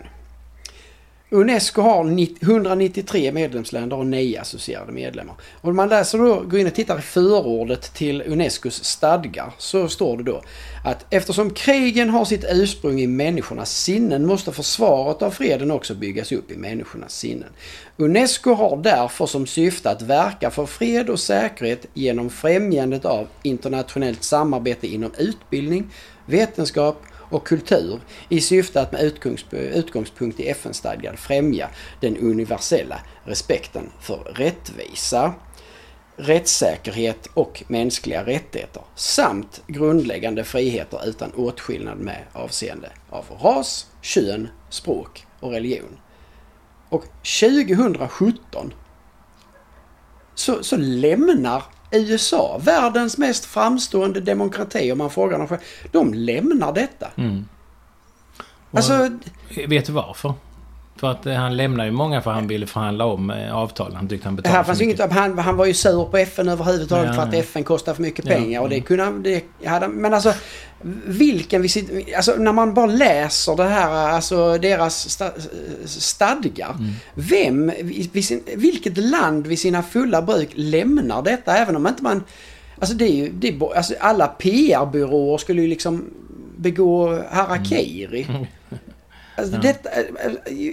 Unesco 1.31 1.83
har 1.83 2.05
193 2.43 3.33
medlemsländer 3.33 3.97
och 3.97 4.07
9 4.07 4.41
associerade 4.41 4.93
medlemmar. 4.93 5.35
Om 5.61 5.77
man 5.77 5.89
läser 5.89 6.19
då, 6.19 6.41
går 6.41 6.61
in 6.61 6.67
och 6.67 6.75
tittar 6.75 6.99
i 6.99 7.03
förordet 7.03 7.95
till 7.95 8.23
Unescos 8.27 8.85
stadgar 8.85 9.53
så 9.59 9.89
står 9.89 10.17
det 10.17 10.23
då 10.23 10.43
att 10.85 11.07
eftersom 11.11 11.51
krigen 11.51 12.11
har 12.11 12.25
sitt 12.25 12.45
ursprung 12.51 13.01
i 13.01 13.07
människornas 13.07 13.83
sinnen 13.83 14.27
måste 14.27 14.53
försvaret 14.53 15.23
av 15.23 15.31
freden 15.31 15.71
också 15.71 15.95
byggas 15.95 16.33
upp 16.33 16.51
i 16.51 16.57
människornas 16.57 17.15
sinnen. 17.15 17.49
Unesco 17.97 18.55
har 18.55 18.77
därför 18.77 19.27
som 19.27 19.47
syfte 19.47 19.91
att 19.91 20.03
verka 20.03 20.51
för 20.51 20.67
fred 20.67 21.11
och 21.11 21.21
säkerhet 21.21 21.87
genom 21.95 22.31
främjandet 22.31 23.05
av 23.05 23.27
internationellt 23.43 24.25
samarbete 24.25 24.87
inom 24.87 25.11
utbildning, 25.19 25.91
vetenskap 26.27 27.03
och 27.31 27.47
kultur 27.47 28.01
i 28.29 28.41
syfte 28.41 28.81
att 28.81 28.93
med 28.93 29.03
utgångspunkt 29.75 30.41
i 30.41 30.49
FN-stadgan 30.49 31.17
främja 31.17 31.69
den 32.01 32.17
universella 32.17 33.01
respekten 33.25 33.91
för 34.01 34.33
rättvisa, 34.35 35.35
rättssäkerhet 36.17 37.27
och 37.35 37.63
mänskliga 37.69 38.27
rättigheter 38.27 38.83
samt 38.95 39.63
grundläggande 39.67 40.45
friheter 40.45 41.01
utan 41.07 41.33
åtskillnad 41.33 41.99
med 41.99 42.25
avseende 42.33 42.91
av 43.11 43.25
ras, 43.43 43.87
kön, 44.03 44.49
språk 44.71 45.27
och 45.41 45.51
religion. 45.51 45.99
Och 46.89 47.05
2017 47.41 48.75
så, 50.35 50.63
så 50.63 50.77
lämnar 50.77 51.63
USA, 51.91 52.61
världens 52.65 53.19
mest 53.19 53.45
framstående 53.45 54.21
demokrati 54.21 54.93
om 54.93 54.99
man 54.99 55.11
frågar 55.11 55.39
dem 55.39 55.49
själv. 55.49 55.61
De 55.93 56.15
lämnar 56.15 56.73
detta. 56.73 57.09
Mm. 57.17 57.49
Alltså, 58.71 59.11
Vet 59.67 59.87
du 59.87 59.93
varför? 59.93 60.35
För 60.99 61.11
att 61.11 61.27
eh, 61.27 61.35
han 61.35 61.57
lämnar 61.57 61.85
ju 61.85 61.91
många 61.91 62.21
för 62.21 62.31
han 62.31 62.47
ville 62.47 62.67
förhandla 62.67 63.05
om 63.05 63.31
eh, 63.31 63.57
avtal. 63.57 63.95
Han 63.95 64.09
tyckte 64.09 64.29
han 64.29 64.37
betalade 64.37 64.57
här 64.57 64.65
för 64.65 64.69
fanns 64.69 64.83
ju 64.83 64.87
mycket. 64.87 65.01
inget, 65.01 65.13
han, 65.13 65.39
han 65.39 65.57
var 65.57 65.67
ju 65.67 65.75
sur 65.75 66.05
på 66.05 66.17
FN 66.17 66.49
överhuvudtaget 66.49 67.07
Ja, 67.07 67.13
för 67.13 67.23
att. 67.23 67.35
FN 67.35 67.65
kostar 67.65 67.95
för 67.95 68.03
mycket 68.03 68.25
Ja, 68.25 68.35
pengar. 68.35 68.61
och 68.61 68.69
det 68.69 68.75
mm. 68.75 68.87
kunde 68.87 69.05
han... 69.05 69.23
Det 69.23 69.45
hade, 69.67 69.89
men 69.89 70.15
alltså, 70.15 70.35
vilken 71.07 71.63
vid 71.63 71.71
sitt, 71.71 72.15
alltså 72.17 72.35
när 72.39 72.53
man 72.53 72.75
bara 72.75 72.87
läser 72.87 73.57
det 73.57 73.65
här, 73.65 73.91
alltså 73.91 74.59
deras 74.59 75.11
sta, 75.11 75.31
stadgar. 75.85 76.71
Mm. 76.71 76.93
Vem, 77.15 77.73
vid 78.13 78.25
sin, 78.25 78.43
vilket 78.57 78.97
land 78.99 79.47
vid 79.47 79.59
sina 79.59 79.83
fulla 79.83 80.23
bruk 80.23 80.51
lämnar 80.55 81.23
detta 81.23 81.57
även 81.57 81.77
om 81.77 81.87
inte 81.87 82.03
man... 82.03 82.25
Alltså 82.81 82.95
det 82.97 83.05
är 83.05 83.15
ju, 83.15 83.33
det 83.33 83.49
är, 83.49 83.77
alltså 83.77 83.95
alla 84.01 84.27
PR-byråer 84.27 85.39
skulle 85.39 85.63
ju 85.63 85.69
liksom 85.69 86.05
begå 86.57 87.23
harakiri. 87.31 88.27
Alltså 89.39 89.55
Ja. 89.55 89.61
detta, 89.63 89.91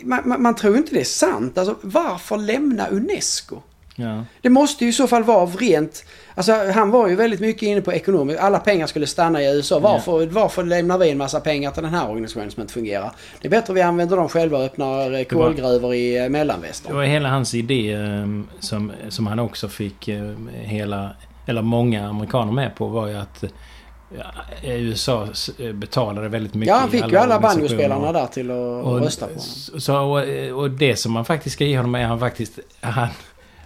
man, 0.03 0.21
man, 0.25 0.41
man 0.41 0.55
tror 0.55 0.77
inte 0.77 0.93
det 0.93 0.99
är 1.01 1.03
sant. 1.03 1.57
Alltså 1.57 1.75
varför 1.81 2.37
lämna 2.37 2.87
Unesco? 2.87 3.59
Ja. 3.97 4.25
Det 4.41 4.49
måste 4.49 4.83
ju 4.83 4.89
i 4.89 4.93
så 4.93 5.07
fall 5.07 5.23
vara 5.23 5.37
av 5.37 5.57
rent... 5.57 6.05
Alltså 6.35 6.53
han 6.73 6.91
var 6.91 7.07
ju 7.07 7.15
väldigt 7.15 7.39
mycket 7.39 7.61
inne 7.63 7.81
på 7.81 7.93
ekonomiskt. 7.93 8.39
Alla 8.39 8.59
pengar 8.59 8.87
skulle 8.87 9.07
stanna 9.07 9.41
i 9.41 9.55
USA. 9.55 9.79
Varför, 9.79 10.25
varför 10.27 10.63
lämnar 10.63 10.97
vi 10.97 11.09
en 11.09 11.17
massa 11.17 11.39
pengar 11.39 11.71
till 11.71 11.83
den 11.83 11.93
här 11.93 12.09
organisationen 12.09 12.51
som 12.51 12.61
inte 12.61 12.73
fungerar? 12.73 13.11
Det 13.41 13.47
är 13.47 13.49
bättre 13.49 13.71
att 13.73 13.77
vi 13.77 13.81
använder 13.81 14.17
dem 14.17 14.29
själva 14.29 14.57
och 14.57 14.63
öppnar 14.63 15.11
eh, 15.19 15.23
kolgruvor 15.23 15.93
i 15.95 16.17
eh, 16.17 16.23
Det 16.23 16.29
mellanvästern. 16.29 16.95
var 16.95 17.03
hela 17.03 17.29
hans 17.29 17.53
idé 17.53 17.91
eh, 17.93 18.25
som, 18.59 18.91
som 19.09 19.27
han 19.27 19.39
också 19.39 19.67
fick 19.69 20.07
eh, 20.07 20.31
hela, 20.53 21.09
eller 21.45 21.61
många 21.61 22.07
amerikaner 22.09 22.51
med 22.51 22.75
på 22.75 22.87
var 22.87 23.07
ju 23.07 23.17
att 23.17 23.43
eh, 23.43 23.49
ja, 23.49 23.55
USA 24.63 25.27
eh, 25.59 25.71
betalade 25.73 26.29
väldigt 26.29 26.53
mycket. 26.53 26.73
Ja, 26.73 26.79
han 26.79 26.89
fick 26.89 27.11
ju 27.11 27.17
alla 27.17 27.39
bandospelarna 27.39 28.11
där 28.11 28.27
till 28.27 28.51
att 28.51 28.85
Och, 28.85 28.99
rösta 28.99 29.25
på 29.25 29.31
honom. 29.31 29.79
så, 29.81 29.97
och, 29.97 30.59
och 30.63 30.71
det 30.71 30.95
som 30.95 31.11
man 31.11 31.25
faktiskt 31.25 31.53
ska 31.53 31.65
ge 31.65 31.77
honom 31.77 31.95
är 31.95 32.05
han 32.05 32.19
faktiskt... 32.19 32.59
Han, 32.81 33.07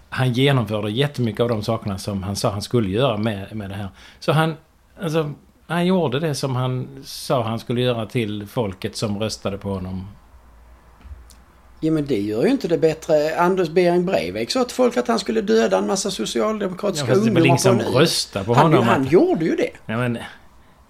han 0.09 0.33
genomförde 0.33 0.91
jättemycket 0.91 1.39
av 1.41 1.49
de 1.49 1.63
sakerna 1.63 1.97
som 1.97 2.23
han 2.23 2.35
sa 2.35 2.49
han 2.49 2.61
skulle 2.61 2.89
göra 2.89 3.17
med, 3.17 3.55
med 3.55 3.69
det 3.69 3.75
här. 3.75 3.89
Så 4.19 4.31
han... 4.31 4.55
Alltså, 5.01 5.31
han 5.67 5.85
gjorde 5.85 6.19
det 6.19 6.35
som 6.35 6.55
han 6.55 6.87
sa 7.03 7.43
han 7.43 7.59
skulle 7.59 7.81
göra 7.81 8.05
till 8.05 8.47
folket 8.47 8.95
som 8.97 9.19
röstade 9.19 9.57
på 9.57 9.69
honom. 9.69 10.07
Ja 11.79 11.91
men 11.91 12.05
det 12.05 12.19
gör 12.21 12.43
ju 12.43 12.49
inte 12.49 12.67
det 12.67 12.77
bättre. 12.77 13.39
Anders 13.39 13.69
Behring 13.69 14.05
Breivik 14.05 14.51
sa 14.51 14.63
till 14.63 14.75
folk 14.75 14.97
att 14.97 15.07
han 15.07 15.19
skulle 15.19 15.41
döda 15.41 15.77
en 15.77 15.87
massa 15.87 16.07
Ja, 16.07 16.11
socialdemokratiska 16.11 17.07
fast 17.07 17.25
det 17.25 17.31
var 17.31 17.45
ingen 17.45 17.57
ungdomar 17.67 17.83
som 17.83 17.99
röstade 17.99 18.45
på 18.45 18.53
Han, 18.53 18.65
honom. 18.65 18.87
han 18.87 19.07
gjorde 19.07 19.45
ju 19.45 19.55
det. 19.55 19.69
Ja, 19.85 19.97
men, 19.97 20.17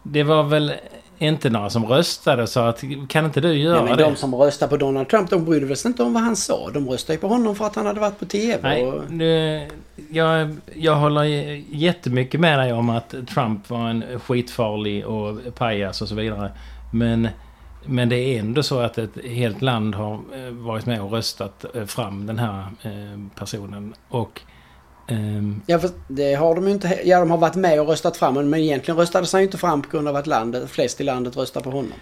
det 0.03 0.23
var 0.23 0.43
väl 0.43 0.73
inte 1.17 1.49
några 1.49 1.69
som 1.69 1.85
röstade 1.85 2.43
och 2.43 2.49
sa 2.49 2.69
att 2.69 2.83
kan 3.09 3.25
inte 3.25 3.41
du 3.41 3.53
göra 3.53 3.77
Ja, 3.77 3.83
men 3.83 3.97
det? 3.97 4.03
de 4.03 4.15
som 4.15 4.35
röstade 4.35 4.69
på 4.69 4.77
Donald 4.77 5.09
Trump, 5.09 5.29
de 5.29 5.45
brydde 5.45 5.75
sig 5.75 5.89
inte 5.89 6.03
om 6.03 6.13
vad 6.13 6.23
han 6.23 6.35
sa. 6.35 6.69
De 6.73 6.89
röstade 6.89 7.13
ju 7.13 7.19
på 7.19 7.27
honom 7.27 7.55
för 7.55 7.65
att 7.65 7.75
han 7.75 7.85
hade 7.85 7.99
varit 7.99 8.19
på 8.19 8.25
TV. 8.25 8.59
Nej, 8.61 8.85
och... 8.85 9.11
nu, 9.11 9.67
jag, 10.09 10.55
jag 10.73 10.95
håller 10.95 11.23
jättemycket 11.69 12.39
med 12.39 12.59
dig 12.59 12.73
om 12.73 12.89
att 12.89 13.15
Trump 13.33 13.69
var 13.69 13.89
en 13.89 14.03
skitfarlig 14.19 15.07
och 15.07 15.55
pajas 15.55 16.01
och 16.01 16.07
så 16.07 16.15
vidare. 16.15 16.51
Men, 16.93 17.27
men 17.89 18.09
det 18.09 18.15
är 18.17 18.39
ändå 18.39 18.63
så 18.63 18.79
att 18.79 18.97
ett 18.97 19.25
helt 19.25 19.61
land 19.61 19.95
har 19.95 20.13
eh, 20.13 20.51
varit 20.51 20.85
med 20.85 21.01
och 21.01 21.11
röstat 21.11 21.65
eh, 21.75 21.85
fram 21.85 22.25
den 22.25 22.39
här 22.39 22.59
eh, 22.81 23.19
personen. 23.39 23.93
Och... 24.09 24.41
ehm, 25.07 25.61
Ja, 25.65 25.79
för 25.79 25.89
det 26.07 26.33
har 26.33 26.55
de 26.55 26.67
ju 26.67 26.71
inte... 26.73 26.99
Ja, 27.05 27.19
de 27.19 27.31
har 27.31 27.37
varit 27.37 27.55
med 27.55 27.81
och 27.81 27.87
röstat 27.87 28.17
fram 28.17 28.35
honom, 28.35 28.49
men 28.49 28.59
egentligen 28.59 28.97
röstades 28.97 29.33
han 29.33 29.41
ju 29.41 29.45
inte 29.45 29.57
fram 29.57 29.81
på 29.81 29.89
grund 29.89 30.07
av 30.07 30.15
att 30.15 30.27
landet, 30.27 30.69
flest 30.69 31.01
i 31.01 31.03
landet 31.03 31.37
röstar 31.37 31.61
på 31.61 31.69
honom. 31.69 31.93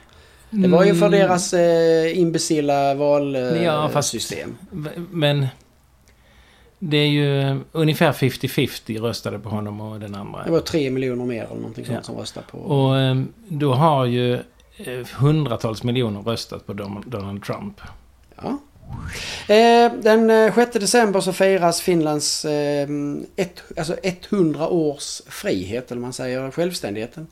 Det 0.50 0.68
var 0.68 0.84
ju 0.86 0.96
för 0.96 1.06
mm, 1.08 1.20
deras 1.20 1.54
eh, 1.54 2.20
imbecilla 2.20 2.94
valsystem. 2.94 3.64
Ja, 3.64 3.84
Eh, 3.86 3.90
fast- 3.90 4.10
system. 4.10 4.58
Men... 5.12 5.48
Det 6.80 6.98
är 6.98 7.08
ju 7.08 7.60
ungefär 7.72 8.12
50-50 8.12 9.02
röstade 9.02 9.40
på 9.40 9.50
honom 9.50 9.82
och 9.82 10.00
den 10.00 10.16
andra. 10.16 10.44
Det 10.44 10.52
var 10.52 10.60
tre 10.60 10.90
miljoner 10.92 11.26
mer 11.26 11.44
eller 11.44 11.56
någonting 11.56 11.86
sånt 11.86 11.98
Ja. 11.98 12.04
som 12.04 12.16
röstade 12.18 12.46
på... 12.52 12.58
Och 12.58 12.98
ehm, 12.98 13.28
då 13.48 13.74
har 13.74 14.06
ju 14.06 14.40
hundratals 15.18 15.84
miljoner 15.84 16.22
röstat 16.22 16.66
på 16.66 16.74
Donald 17.06 17.44
Trump. 17.44 17.82
Ja. 18.36 18.58
Eh, 19.56 19.94
den 20.02 20.30
eh, 20.30 20.56
6 20.56 20.74
december 20.74 21.20
så 21.20 21.34
firas 21.34 21.82
Finlands 21.82 22.46
eh, 22.46 22.90
ett, 23.36 23.64
alltså 23.78 23.96
100 24.04 24.68
års 24.68 25.22
frihet, 25.28 25.92
eller 25.92 26.02
man 26.02 26.14
säger 26.14 26.52
självständigheten. 26.52 27.28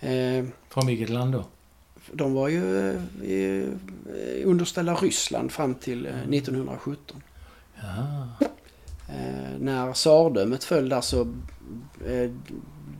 Eh, 0.00 0.44
Från 0.68 0.86
vilket 0.86 1.08
land 1.08 1.32
då? 1.32 1.44
de 2.12 2.34
var 2.34 2.48
ju 2.48 2.90
eh, 2.90 3.68
underställda 4.44 4.94
Ryssland 4.94 5.52
fram 5.52 5.74
till 5.74 6.06
eh, 6.06 6.12
1917. 6.12 7.22
Ja. 7.80 8.46
Eh, 9.08 9.58
när 9.58 9.92
tsardömet 9.92 10.64
föll 10.64 10.88
där 10.88 11.00
så 11.00 11.20
eh, 12.06 12.30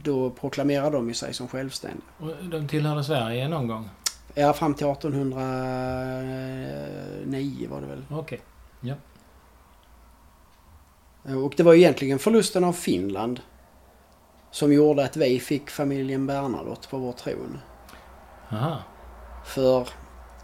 då 0.09 0.31
proklamerade 0.31 0.97
de 0.97 1.09
ju 1.09 1.15
sig 1.15 1.35
som 1.35 1.49
självständiga. 1.49 2.03
Och 2.19 2.45
de 2.45 2.69
tillhörde 2.69 3.05
Sverige 3.05 3.49
någon 3.49 3.69
gång? 3.69 3.89
Ja, 4.35 4.53
fram 4.53 4.75
till 4.75 4.87
1809 4.87 7.69
var 7.71 7.81
det 7.81 7.87
väl. 7.87 8.03
Okej. 8.11 8.41
Eh, 11.25 11.45
Och 11.45 11.55
det 11.57 11.63
var 11.63 11.73
ju 11.73 11.81
egentligen 11.81 12.19
förlusten 12.19 12.65
av 12.65 12.73
Finland 12.73 13.41
som 14.51 14.73
gjorde 14.73 15.05
att 15.05 15.17
vi 15.17 15.41
fick 15.41 15.71
familjen 15.71 16.27
Bernadotte 16.27 16.89
på 16.89 16.99
vår 16.99 17.13
tron. 17.13 17.59
Aha. 18.53 18.77
För 19.45 19.89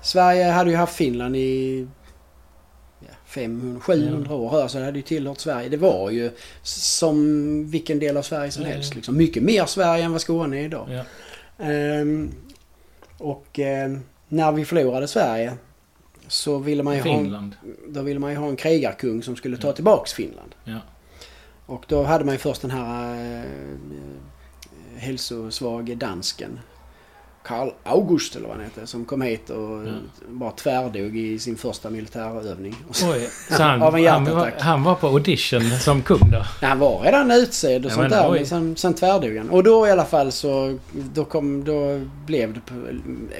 Sverige 0.03 0.51
hade 0.51 0.71
ju 0.71 0.77
haft 0.77 0.97
Finland 0.97 1.37
i 1.37 1.81
ja, 1.81 1.87
500, 3.27 3.81
700 3.81 4.35
år. 4.35 4.61
Alltså 4.63 4.79
det 4.79 4.85
hade 4.85 4.99
ju 4.99 5.03
tillhört 5.03 5.39
Sverige. 5.39 5.69
Det 5.69 5.77
var 5.77 6.11
ju 6.11 6.31
som 6.63 7.71
vilken 7.71 7.99
del 7.99 8.17
av 8.17 8.23
Sverige 8.23 8.51
som 8.51 8.63
Ja, 8.63 8.69
ja. 8.69 8.75
helst. 8.75 8.95
Liksom. 8.95 9.17
Mycket 9.17 9.43
mer 9.43 9.67
Sverige 9.67 10.05
än 10.05 10.13
vad 10.13 10.21
Skåne 10.21 10.61
är 10.61 10.65
idag. 10.65 11.05
Ehm, 11.59 12.31
och 13.19 13.59
ehm, 13.59 14.01
när 14.29 14.53
vi 14.53 14.65
förlorade 14.65 15.09
Sverige 15.09 15.53
så 16.29 16.59
ville 16.59 16.83
man 16.83 16.97
ju 16.97 17.03
ha, 17.03 17.11
en, 17.11 17.25
Finland. 17.25 17.57
då 17.89 18.03
ville 18.03 18.21
man 18.21 18.37
ha 18.37 18.49
en 18.49 18.57
krigarkung 18.57 19.23
som 19.23 19.37
skulle 19.37 19.57
ta 19.57 19.73
tillbaks 19.73 20.13
Finland. 20.13 20.55
Och 21.67 21.85
då 21.89 22.03
hade 22.03 22.25
man 22.25 22.35
ju 22.35 22.39
först 22.39 22.63
den 22.63 22.71
här 22.71 23.15
eh, 23.41 23.43
hälsosvage 24.97 25.97
dansken. 25.97 26.61
Karl 27.45 27.71
August 27.83 28.37
eller 28.37 28.49
vad 28.49 28.57
han 28.57 28.65
hette. 28.65 28.87
Som 28.87 29.05
kom 29.05 29.23
hit 29.23 29.51
och 29.51 29.87
Ja. 29.87 29.93
bara 30.29 30.51
tvärdog 30.51 31.17
i 31.17 31.39
sin 31.39 31.57
första 31.57 31.91
militärövning. 31.91 32.75
Oj, 32.89 33.29
så 33.51 33.63
han, 33.63 33.83
Av 33.83 33.97
en 33.97 34.07
han, 34.07 34.25
var, 34.25 34.31
hjärtattack. 34.31 34.63
han 34.63 34.83
var 34.83 34.95
på 34.95 35.07
audition 35.07 35.71
som 35.71 36.03
kung 36.03 36.31
då? 36.31 36.45
Nej, 36.61 36.69
han 36.71 36.79
var 36.79 37.01
redan 37.03 37.31
utsedd 37.31 37.85
och 37.85 37.91
Ja, 37.91 37.95
sånt 37.95 38.11
men 38.11 38.19
där. 38.23 38.31
oj. 38.31 38.39
Men 38.39 38.47
sen, 38.47 38.77
sen 38.77 38.95
tvärdog 38.95 39.37
han. 39.37 39.51
Och 39.51 39.63
då 39.63 39.87
i 39.87 39.91
alla 39.91 40.05
fall 40.05 40.33
så 40.33 40.79
då, 40.93 41.25
kom, 41.25 41.65
då 41.65 42.01
blev 42.27 42.53
det 42.55 42.61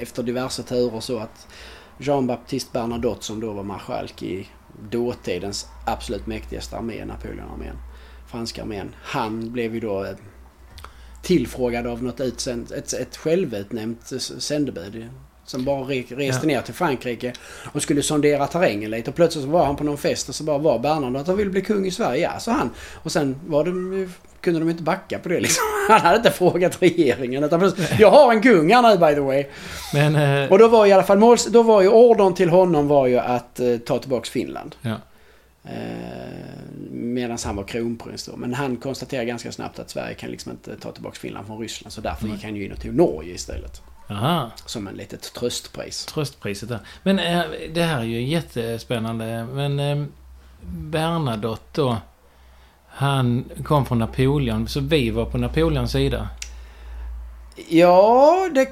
efter 0.01 0.23
diverse 0.23 0.63
turer 0.63 0.99
så 0.99 1.17
att 1.19 1.47
Jean-Baptiste 1.97 2.69
Bernadotte 2.73 3.25
som 3.25 3.39
då 3.39 3.51
var 3.53 3.63
marskalk 3.63 4.23
i 4.23 4.47
dåtidens 4.91 5.67
absolut 5.85 6.27
mäktigaste 6.27 6.77
armé, 6.77 7.05
Napoleonarmén, 7.05 7.75
franska 8.27 8.61
armén. 8.61 8.95
Han 9.03 9.51
blev 9.51 9.73
ju 9.73 9.79
då 9.79 10.03
eh, 10.03 10.09
tillfrågad 11.25 11.87
av 11.87 12.03
något 12.03 12.19
utsänd, 12.21 12.71
ett, 12.71 12.93
ett 12.93 13.17
självutnämnt 13.17 14.11
sändebud. 14.39 15.05
Som 15.47 15.65
bara 15.65 15.83
re- 15.83 16.15
reste 16.15 16.47
ner 16.47 16.61
till 16.61 16.73
Frankrike 16.73 17.33
och 17.73 17.81
skulle 17.81 18.01
sondera 18.01 18.47
terrängen 18.47 18.91
lite. 18.91 19.09
Och 19.09 19.15
plötsligt 19.15 19.45
så 19.45 19.49
var 19.51 19.65
han 19.65 19.75
på 19.75 19.83
någon 19.83 19.97
fest 19.97 20.29
och 20.29 20.35
så 20.35 20.43
bara 20.43 20.57
var 20.57 20.79
Bernadotte 20.79 21.21
att 21.21 21.27
han 21.27 21.37
ville 21.37 21.49
bli 21.49 21.61
kung 21.61 21.85
i 21.85 21.91
Sverige. 21.91 22.21
Ja, 22.33 22.39
sa 22.39 22.51
han. 22.51 22.69
Och 23.03 23.11
sen 23.11 23.35
var 23.47 23.63
de, 23.63 24.09
kunde 24.41 24.59
de 24.59 24.69
inte 24.69 24.83
backa 24.83 25.19
på 25.19 25.29
det 25.29 25.39
liksom. 25.39 25.63
Han 25.89 26.01
hade 26.01 26.17
inte 26.17 26.31
frågat 26.31 26.81
regeringen. 26.81 27.43
Utan 27.43 27.59
plötsligt, 27.59 27.99
jag 27.99 28.11
har 28.11 28.31
en 28.33 28.41
kung 28.41 28.73
här 28.73 28.81
nu 28.81 28.97
by 29.07 29.13
the 29.15 29.19
way. 29.21 29.45
Men... 29.93 30.15
Eh, 30.43 30.51
Och 30.51 30.59
då 30.59 30.67
var 30.67 30.85
i 30.85 30.91
alla 30.93 31.03
fall 31.03 31.17
måls, 31.19 31.45
då 31.45 31.63
var 31.63 31.81
ju 31.81 31.89
ordern 31.89 32.33
till 32.33 32.49
honom 32.49 32.87
var 32.87 33.07
ju 33.07 33.17
att 33.19 33.59
eh, 33.59 33.77
ta 33.77 33.99
tillbaks 33.99 34.29
Finland. 34.29 34.75
ja. 34.81 34.95
Eh, 35.65 36.55
Medan 36.91 37.37
han 37.45 37.55
var 37.55 37.63
kronprins 37.63 38.25
då. 38.25 38.35
Men 38.37 38.53
han 38.53 38.77
konstaterade 38.77 39.25
ganska 39.25 39.51
snabbt 39.51 39.79
att 39.79 39.89
Sverige 39.89 40.13
kan 40.13 40.29
liksom 40.29 40.51
inte 40.51 40.75
ta 40.75 40.91
tillbaks 40.91 41.19
Finland 41.19 41.47
från 41.47 41.59
Ryssland. 41.59 41.93
Så 41.93 42.01
därför 42.01 42.27
gick 42.27 42.43
han 42.43 42.55
ju 42.55 42.65
in 42.65 42.71
och 42.71 42.81
tog 42.81 42.95
Norge 42.95 43.33
istället. 43.33 43.81
Aha. 44.09 44.51
Som 44.65 44.87
en 44.87 44.95
litet 44.95 45.33
tröstpris. 45.33 46.05
Tröstpriset 46.05 46.69
där. 46.69 46.79
Men 47.03 47.19
eh, 47.19 47.43
det 47.73 47.83
här 47.83 47.99
är 47.99 48.03
ju 48.03 48.21
jättespännande. 48.21 49.47
Men 49.53 49.79
eh, 49.79 50.05
Bernadotte 50.67 51.81
då. 51.81 51.97
Han 52.87 53.45
kom 53.63 53.85
från 53.85 53.99
Napoleon. 53.99 54.67
Så 54.67 54.79
vi 54.79 55.09
var 55.09 55.25
på 55.25 55.37
Napoleons 55.37 55.91
sida. 55.91 56.29
Ja, 57.69 58.49
det... 58.53 58.67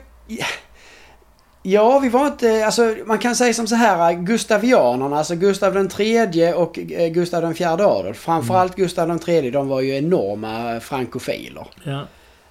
Ja, 1.65 1.99
vi 1.99 2.09
var 2.09 2.27
inte... 2.27 2.65
Alltså, 2.65 2.95
man 3.05 3.17
kan 3.17 3.35
säga 3.35 3.53
som 3.53 3.67
så 3.67 3.75
här, 3.75 4.13
Gustavianerna, 4.13 5.17
alltså 5.17 5.35
Gustav 5.35 5.73
den 5.73 5.89
tredje 5.89 6.53
och 6.53 6.79
eh, 6.79 7.09
Gustav 7.09 7.41
den 7.41 7.55
fjärde 7.55 7.85
Adolf. 7.85 8.17
Framförallt 8.17 8.77
mm. 8.77 8.83
Gustav 8.83 9.07
den 9.07 9.19
tredje, 9.19 9.51
de 9.51 9.67
var 9.67 9.81
ju 9.81 9.97
enorma 9.97 10.79
frankofiler. 10.79 11.67
Ja. 11.83 12.05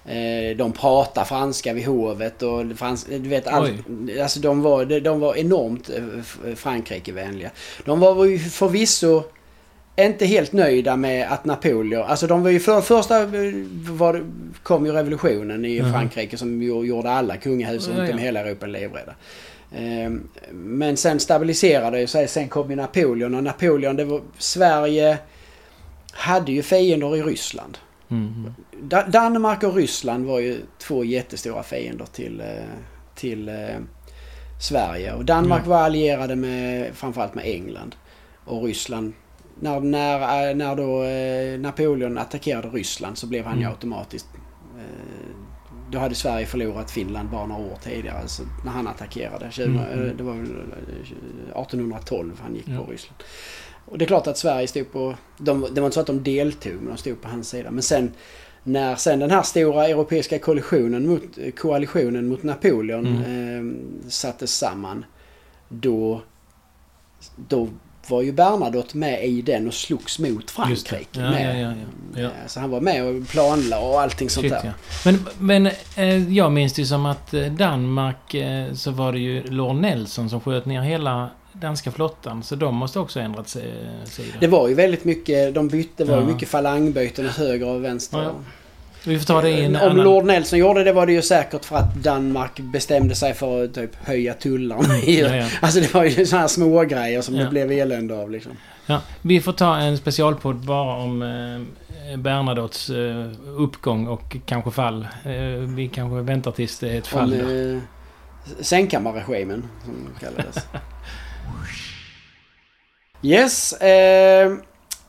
Eh, 0.05 0.57
de 0.57 0.71
pratar 0.71 1.23
franska 1.23 1.73
vid 1.73 1.85
hovet 1.85 2.41
och 2.41 2.63
frans, 2.75 3.05
du 3.09 3.29
vet 3.29 3.47
allt. 3.47 3.71
Alltså 4.21 4.39
de 4.39 4.61
var, 4.61 4.99
de 4.99 5.19
var 5.19 5.35
enormt 5.35 5.89
eh, 5.89 6.55
Frankrikevänliga. 6.55 7.51
De 7.85 7.99
var 7.99 8.25
ju 8.25 8.39
förvisso 8.39 9.23
inte 9.95 10.25
helt 10.25 10.53
nöjda 10.53 10.95
med 10.95 11.31
att 11.31 11.45
Napoleon... 11.45 12.03
Alltså 12.03 12.27
de 12.27 12.43
var 12.43 12.49
ju 12.49 12.59
för, 12.59 12.81
första 12.81 13.25
var, 13.89 14.25
kom 14.63 14.85
ju 14.85 14.91
revolutionen 14.91 15.65
i 15.65 15.81
Frankrike 15.81 16.37
som 16.37 16.61
gjorde 16.61 17.09
alla 17.09 17.37
kungahus 17.37 17.87
runt 17.87 18.11
om 18.11 18.17
hela 18.17 18.39
Europa 18.39 18.65
livrädda. 18.65 19.15
Ehm, 19.75 20.29
men 20.51 20.97
sen 20.97 21.19
stabiliserade 21.19 21.97
det 21.97 22.07
sig. 22.07 22.27
Sen 22.27 22.49
kom 22.49 22.69
ju 22.69 22.75
Napoleon 22.75 23.35
och 23.35 23.43
Napoleon, 23.43 23.95
det 23.95 24.05
var... 24.05 24.21
Sverige 24.37 25.17
hade 26.11 26.51
ju 26.51 26.63
fiender 26.63 27.15
i 27.17 27.21
Ryssland. 27.21 27.77
Mm. 28.09 28.53
Danmark 29.07 29.63
och 29.63 29.75
Ryssland 29.75 30.25
var 30.25 30.39
ju 30.39 30.57
två 30.77 31.03
jättestora 31.03 31.63
fiender 31.63 32.05
till, 32.05 32.41
eh, 32.41 32.45
till 33.15 33.49
eh, 33.49 33.55
Sverige. 34.61 35.13
Och 35.13 35.25
Danmark 35.25 35.59
mm. 35.59 35.69
var 35.69 35.77
allierade 35.77 36.35
med 36.35 36.95
framförallt 36.95 37.35
med 37.35 37.45
England. 37.45 37.95
Och 38.45 38.63
Ryssland 38.63 39.13
när, 39.63 39.79
när, 39.79 40.49
eh, 40.49 40.55
när 40.55 40.75
då 40.75 41.03
eh, 41.03 41.59
Napoleon 41.59 42.17
attackerade 42.17 42.67
Ryssland 42.67 43.17
så 43.17 43.27
blev 43.27 43.43
han 43.43 43.53
mm. 43.53 43.63
ju 43.63 43.69
automatiskt... 43.69 44.27
Eh, 44.77 45.35
då 45.91 45.99
hade 45.99 46.15
Sverige 46.15 46.45
förlorat 46.45 46.91
Finland 46.91 47.29
bara 47.29 47.45
några 47.45 47.61
år 47.61 47.77
tidigare. 47.83 48.17
Alltså 48.17 48.43
när 48.65 48.71
han 48.71 48.87
attackerade. 48.87 49.51
20, 49.51 49.65
mm, 49.65 49.79
mm. 49.79 50.17
Det 50.17 50.23
var 50.23 50.33
väl 50.33 50.45
1812 50.45 52.39
han 52.43 52.55
gick 52.55 52.67
ja. 52.67 52.83
på 52.83 52.91
Ryssland. 52.91 53.23
Och 53.85 53.97
det 53.97 54.05
är 54.05 54.07
klart 54.07 54.27
att 54.27 54.37
Sverige 54.37 54.67
stod 54.67 54.91
på... 54.91 55.15
De, 55.37 55.67
det 55.73 55.81
var 55.81 55.87
inte 55.87 55.93
så 55.93 55.99
att 55.99 56.07
de 56.07 56.23
deltog 56.23 56.73
men 56.73 56.85
de 56.85 56.97
stod 56.97 57.21
på 57.21 57.27
hans 57.27 57.49
sida. 57.49 57.71
Men 57.71 57.83
sen 57.83 58.11
när 58.63 58.95
sen 58.95 59.19
den 59.19 59.31
här 59.31 59.43
stora 59.43 59.87
europeiska 59.87 60.39
koalitionen 60.39 61.07
mot, 61.07 61.55
koalitionen 61.57 62.27
mot 62.27 62.43
Napoleon 62.43 63.07
mm. 63.07 63.23
eh, 64.03 64.09
sattes 64.09 64.57
samman. 64.57 65.05
Då, 65.69 66.21
då 67.35 67.67
var 68.09 68.21
ju 68.21 68.31
Bernadotte 68.31 68.97
med 68.97 69.25
i 69.25 69.41
den 69.41 69.67
och 69.67 69.73
slogs 69.73 70.19
mot 70.19 70.51
Frankrike. 70.51 71.07
Ja, 71.11 71.21
med. 71.21 71.61
Ja, 71.61 71.73
ja, 72.15 72.21
ja, 72.21 72.29
Så 72.47 72.59
han 72.59 72.69
var 72.69 72.81
med 72.81 73.03
och 73.03 73.27
planlade 73.27 73.85
och 73.85 74.01
allting 74.01 74.29
sånt 74.29 74.43
Shit, 74.43 74.51
där. 74.51 74.73
Men, 75.05 75.25
men 75.39 75.65
eh, 75.95 76.33
jag 76.33 76.51
minns 76.51 76.73
det 76.73 76.85
som 76.85 77.05
att 77.05 77.33
eh, 77.33 77.45
Danmark 77.45 78.33
eh, 78.33 78.73
så 78.73 78.91
var 78.91 79.13
det 79.13 79.19
ju 79.19 79.43
Lord 79.43 79.75
Nelson 79.75 80.29
som 80.29 80.41
sköt 80.41 80.65
ner 80.65 80.81
hela 80.81 81.29
danska 81.53 81.91
flottan. 81.91 82.43
Så 82.43 82.55
de 82.55 82.75
måste 82.75 82.99
också 82.99 83.19
ändrat 83.19 83.49
sig, 83.49 83.63
eh, 83.63 84.09
sida. 84.09 84.37
Det 84.39 84.47
var 84.47 84.67
ju 84.67 84.73
väldigt 84.73 85.05
mycket, 85.05 85.53
de 85.53 85.67
bytte, 85.67 86.03
det 86.03 86.11
var 86.11 86.19
ju 86.19 86.25
mycket 86.25 86.49
falangbyten 86.49 87.29
höger 87.29 87.67
och 87.67 87.83
vänster. 87.83 88.31
Vi 89.05 89.19
får 89.19 89.25
ta 89.25 89.41
det 89.41 89.49
i 89.49 89.65
en 89.65 89.75
Om 89.75 89.81
annan... 89.81 90.03
Lord 90.03 90.25
Nelson 90.25 90.59
gjorde 90.59 90.83
det 90.83 90.93
var 90.93 91.05
det 91.05 91.13
ju 91.13 91.21
säkert 91.21 91.65
för 91.65 91.75
att 91.75 91.95
Danmark 91.95 92.59
bestämde 92.59 93.15
sig 93.15 93.33
för 93.33 93.63
att 93.63 93.73
typ 93.73 93.95
höja 93.95 94.33
tullarna. 94.33 94.97
Ja, 95.05 95.35
ja. 95.35 95.47
Alltså 95.61 95.79
det 95.79 95.93
var 95.93 96.03
ju 96.03 96.25
sådana 96.25 96.41
här 96.41 96.47
små 96.47 96.81
grejer 96.83 97.21
som 97.21 97.35
ja. 97.35 97.43
det 97.43 97.49
blev 97.49 97.71
elände 97.71 98.15
av 98.15 98.31
liksom. 98.31 98.51
Ja, 98.85 99.01
vi 99.21 99.41
får 99.41 99.53
ta 99.53 99.77
en 99.77 99.97
specialpodd 99.97 100.55
bara 100.55 100.95
om 100.95 101.21
eh, 101.21 102.17
Bernadottes 102.17 102.89
eh, 102.89 103.27
uppgång 103.57 104.07
och 104.07 104.35
kanske 104.45 104.71
fall. 104.71 105.07
Eh, 105.25 105.33
vi 105.75 105.87
kanske 105.93 106.21
väntar 106.21 106.51
tills 106.51 106.79
det 106.79 106.89
är 106.89 106.97
ett 106.97 107.07
fall. 107.07 107.33
Om, 107.33 107.75
eh, 107.75 107.81
Sängkammarregimen, 108.59 109.63
som 109.85 110.09
kallades. 110.19 110.67
yes. 113.21 113.73
Eh, 113.73 114.51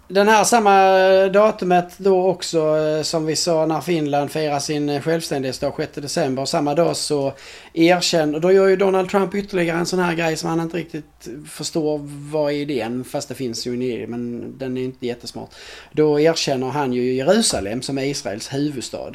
den 0.09 0.29
här 0.29 0.45
samma 0.45 1.29
datumet 1.29 1.99
då 1.99 2.27
också 2.27 2.79
eh, 2.79 3.03
som 3.03 3.27
vi 3.27 3.37
sa 3.37 3.67
när 3.67 3.81
Finland 3.81 4.31
firar 4.31 4.59
sin 4.59 5.03
självständighetsdag 5.03 5.73
6 5.77 5.93
december. 5.95 6.45
Samma 6.45 6.75
dag 6.75 6.97
så 6.97 7.33
erkänner, 7.73 8.41
då 8.41 8.53
gör 8.53 8.69
ju 8.69 8.77
Donald 8.77 9.11
Trump 9.11 9.35
ytterligare 9.35 9.79
en 9.79 9.87
sån 9.87 9.99
här 9.99 10.15
grej 10.15 10.37
som 10.37 10.51
han 10.51 10.61
inte 10.61 10.77
riktigt 10.77 11.29
förstår 11.49 12.01
vad 12.31 12.53
är 12.53 12.57
idén. 12.57 13.05
Fast 13.05 13.29
det 13.29 13.35
finns 13.35 13.67
ju 13.67 13.75
en 13.75 13.83
idé 13.83 14.07
men 14.07 14.55
den 14.59 14.77
är 14.77 14.83
inte 14.83 15.07
jättesmart. 15.07 15.51
Då 15.93 16.21
erkänner 16.21 16.71
han 16.71 16.93
ju 16.93 17.13
Jerusalem 17.13 17.83
som 17.83 17.99
är 17.99 18.05
Israels 18.05 18.55
huvudstad. 18.55 19.13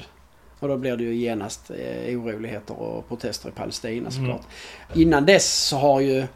Och 0.60 0.68
då 0.68 0.78
blir 0.78 0.98
det 0.98 1.04
ju 1.04 1.16
genast 1.16 1.72
eh, 1.72 2.20
oroligheter 2.20 2.80
och 2.82 3.08
protester 3.08 3.50
i 3.50 3.52
Palestina 3.52 4.12
såklart. 4.12 4.48
Mm. 4.88 5.02
Innan 5.02 5.26
dess 5.26 5.68
så 5.68 5.78
har 5.78 6.00
ju 6.00 6.28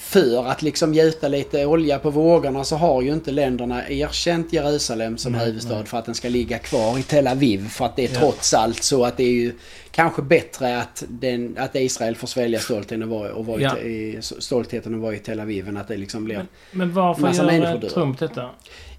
för 0.00 0.46
att 0.46 0.62
liksom 0.62 0.94
gjuta 0.94 1.28
lite 1.28 1.66
olja 1.66 1.98
på 1.98 2.10
vågorna 2.10 2.64
så 2.64 2.76
har 2.76 3.02
ju 3.02 3.12
inte 3.12 3.32
länderna 3.32 3.88
erkänt 3.88 4.52
Jerusalem 4.52 5.18
som 5.18 5.32
nej, 5.32 5.46
huvudstad 5.46 5.74
nej. 5.74 5.86
för 5.86 5.98
att 5.98 6.04
den 6.04 6.14
ska 6.14 6.28
ligga 6.28 6.58
kvar 6.58 6.98
i 6.98 7.02
Tel 7.02 7.26
Aviv. 7.26 7.68
För 7.68 7.84
att 7.84 7.96
det 7.96 8.04
är 8.04 8.14
ja. 8.14 8.20
trots 8.20 8.54
allt 8.54 8.82
så 8.82 9.04
att 9.04 9.16
det 9.16 9.22
är 9.22 9.32
ju 9.32 9.52
kanske 9.90 10.22
bättre 10.22 10.80
att, 10.80 11.04
den, 11.08 11.56
att 11.58 11.74
Israel 11.74 12.16
får 12.16 12.26
svälja 12.26 12.60
stoltheten 12.60 13.02
och 13.02 13.08
vara, 13.08 13.32
och 13.32 13.46
vara 13.46 13.60
ja. 13.60 13.78
i, 13.78 14.18
stoltheten 14.20 14.94
och 14.94 15.00
vara 15.00 15.14
i 15.14 15.18
Tel 15.18 15.40
Aviv 15.40 15.68
än 15.68 15.76
att 15.76 15.88
det 15.88 15.96
liksom 15.96 16.24
blir 16.24 16.36
Men, 16.36 16.48
men 16.70 16.92
varför 16.92 17.22
massa 17.22 17.52
gör 17.52 17.88
Trump 17.88 18.18
detta? 18.18 18.50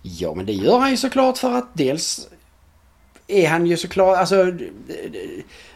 Ja 0.01 0.33
men 0.33 0.45
det 0.45 0.53
gör 0.53 0.79
han 0.79 0.91
ju 0.91 0.97
såklart 0.97 1.37
för 1.37 1.57
att 1.57 1.69
dels 1.73 2.29
är 3.27 3.47
han 3.47 3.65
ju 3.65 3.77
såklart, 3.77 4.17
alltså 4.17 4.53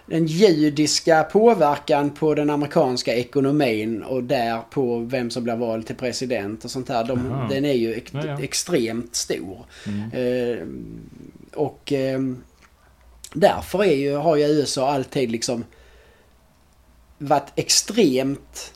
den 0.06 0.26
judiska 0.26 1.24
påverkan 1.24 2.10
på 2.10 2.36
den 2.36 2.50
amerikanska 2.50 3.15
ekonomin 3.15 4.04
och 4.04 4.24
där 4.24 4.62
på 4.70 5.00
vem 5.00 5.30
som 5.30 5.44
blir 5.44 5.56
vald 5.56 5.88
till 5.88 5.96
president 5.96 6.65
och 6.65 6.72
sånt 6.72 6.88
där. 6.88 7.04
De, 7.04 7.48
den 7.50 7.65
är 7.65 7.74
ju 7.74 7.94
ex 7.94 8.12
ja, 8.13 8.26
ja. 8.26 8.41
extremt 8.41 9.15
stor. 9.15 9.65
Mm. 9.88 10.12
Eh, 10.12 10.68
och 11.60 11.94
eh, 11.94 12.20
därför 13.34 13.84
är 13.84 13.96
ju, 13.96 14.15
har 14.15 14.36
ju 14.36 14.44
USA 14.44 14.91
alltid 14.91 15.32
liksom 15.32 15.63
varit 17.18 17.52
extremt 17.56 18.72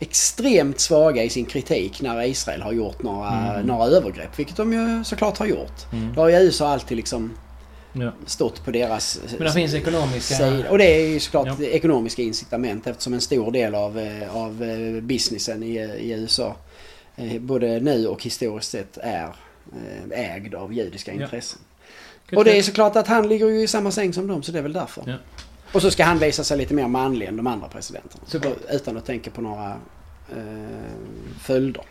extremt 0.00 0.80
svaga 0.80 1.24
i 1.24 1.30
sin 1.30 1.44
kritik 1.44 2.02
när 2.02 2.22
Israel 2.22 2.62
har 2.62 2.72
gjort 2.72 3.02
några, 3.02 3.30
mm. 3.30 3.66
några 3.66 3.84
övergrepp. 3.84 4.38
Vilket 4.38 4.56
de 4.56 4.72
ju 4.72 5.04
såklart 5.04 5.38
har 5.38 5.46
gjort. 5.46 5.92
Mm. 5.92 6.14
Då 6.14 6.20
har 6.20 6.28
ju 6.28 6.36
USA 6.36 6.68
alltid 6.68 6.96
liksom 6.96 7.32
ja. 7.92 8.12
stått 8.26 8.64
på 8.64 8.70
deras 8.70 9.20
Men 9.38 9.46
det 9.46 9.52
finns 9.52 9.74
ekonomiska... 9.74 10.34
Sida. 10.34 10.70
Och 10.70 10.78
det 10.78 10.84
är 10.84 11.08
ju 11.08 11.20
såklart 11.20 11.48
ja. 11.58 11.66
ekonomiska 11.66 12.22
incitament 12.22 12.86
eftersom 12.86 13.14
en 13.14 13.20
stor 13.20 13.52
del 13.52 13.74
av, 13.74 13.98
eh, 13.98 14.36
av 14.36 14.62
eh, 14.62 15.02
businessen 15.02 15.62
i, 15.62 15.76
i 15.78 16.12
USA 16.12 16.56
eh, 17.16 17.40
både 17.40 17.80
nu 17.80 18.06
och 18.06 18.22
historiskt 18.22 18.70
sett 18.70 18.98
är 18.98 19.28
ägd 20.10 20.54
av 20.54 20.72
judiska 20.72 21.12
intressen. 21.12 21.60
Ja. 22.30 22.38
Och 22.38 22.44
det 22.44 22.58
är 22.58 22.62
såklart 22.62 22.96
att 22.96 23.06
han 23.06 23.28
ligger 23.28 23.48
ju 23.48 23.62
i 23.62 23.66
samma 23.66 23.90
säng 23.90 24.12
som 24.12 24.26
dem 24.26 24.42
så 24.42 24.52
det 24.52 24.58
är 24.58 24.62
väl 24.62 24.72
därför. 24.72 25.02
Ja. 25.06 25.16
Och 25.72 25.82
så 25.82 25.90
ska 25.90 26.04
han 26.04 26.18
visa 26.18 26.44
sig 26.44 26.58
lite 26.58 26.74
mer 26.74 26.88
manlig 26.88 27.26
än 27.26 27.36
de 27.36 27.46
andra 27.46 27.68
presidenterna. 27.68 28.24
Super. 28.26 28.52
Utan 28.70 28.96
att 28.96 29.06
tänka 29.06 29.30
på 29.30 29.42
några 29.42 29.70
eh, 30.30 30.36
följder. 31.40 31.84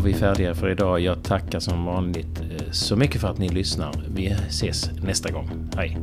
Var 0.00 0.06
vi 0.06 0.14
färdiga 0.14 0.54
för 0.54 0.68
idag. 0.70 1.00
Jag 1.00 1.22
tackar 1.22 1.60
som 1.60 1.84
vanligt 1.84 2.40
eh, 2.40 2.70
så 2.70 2.96
mycket 2.96 3.20
för 3.20 3.28
att 3.28 3.38
ni 3.38 3.48
lyssnar. 3.48 4.04
Vi 4.14 4.26
ses 4.48 4.90
nästa 5.02 5.30
gång. 5.30 5.50
Hej! 5.76 5.98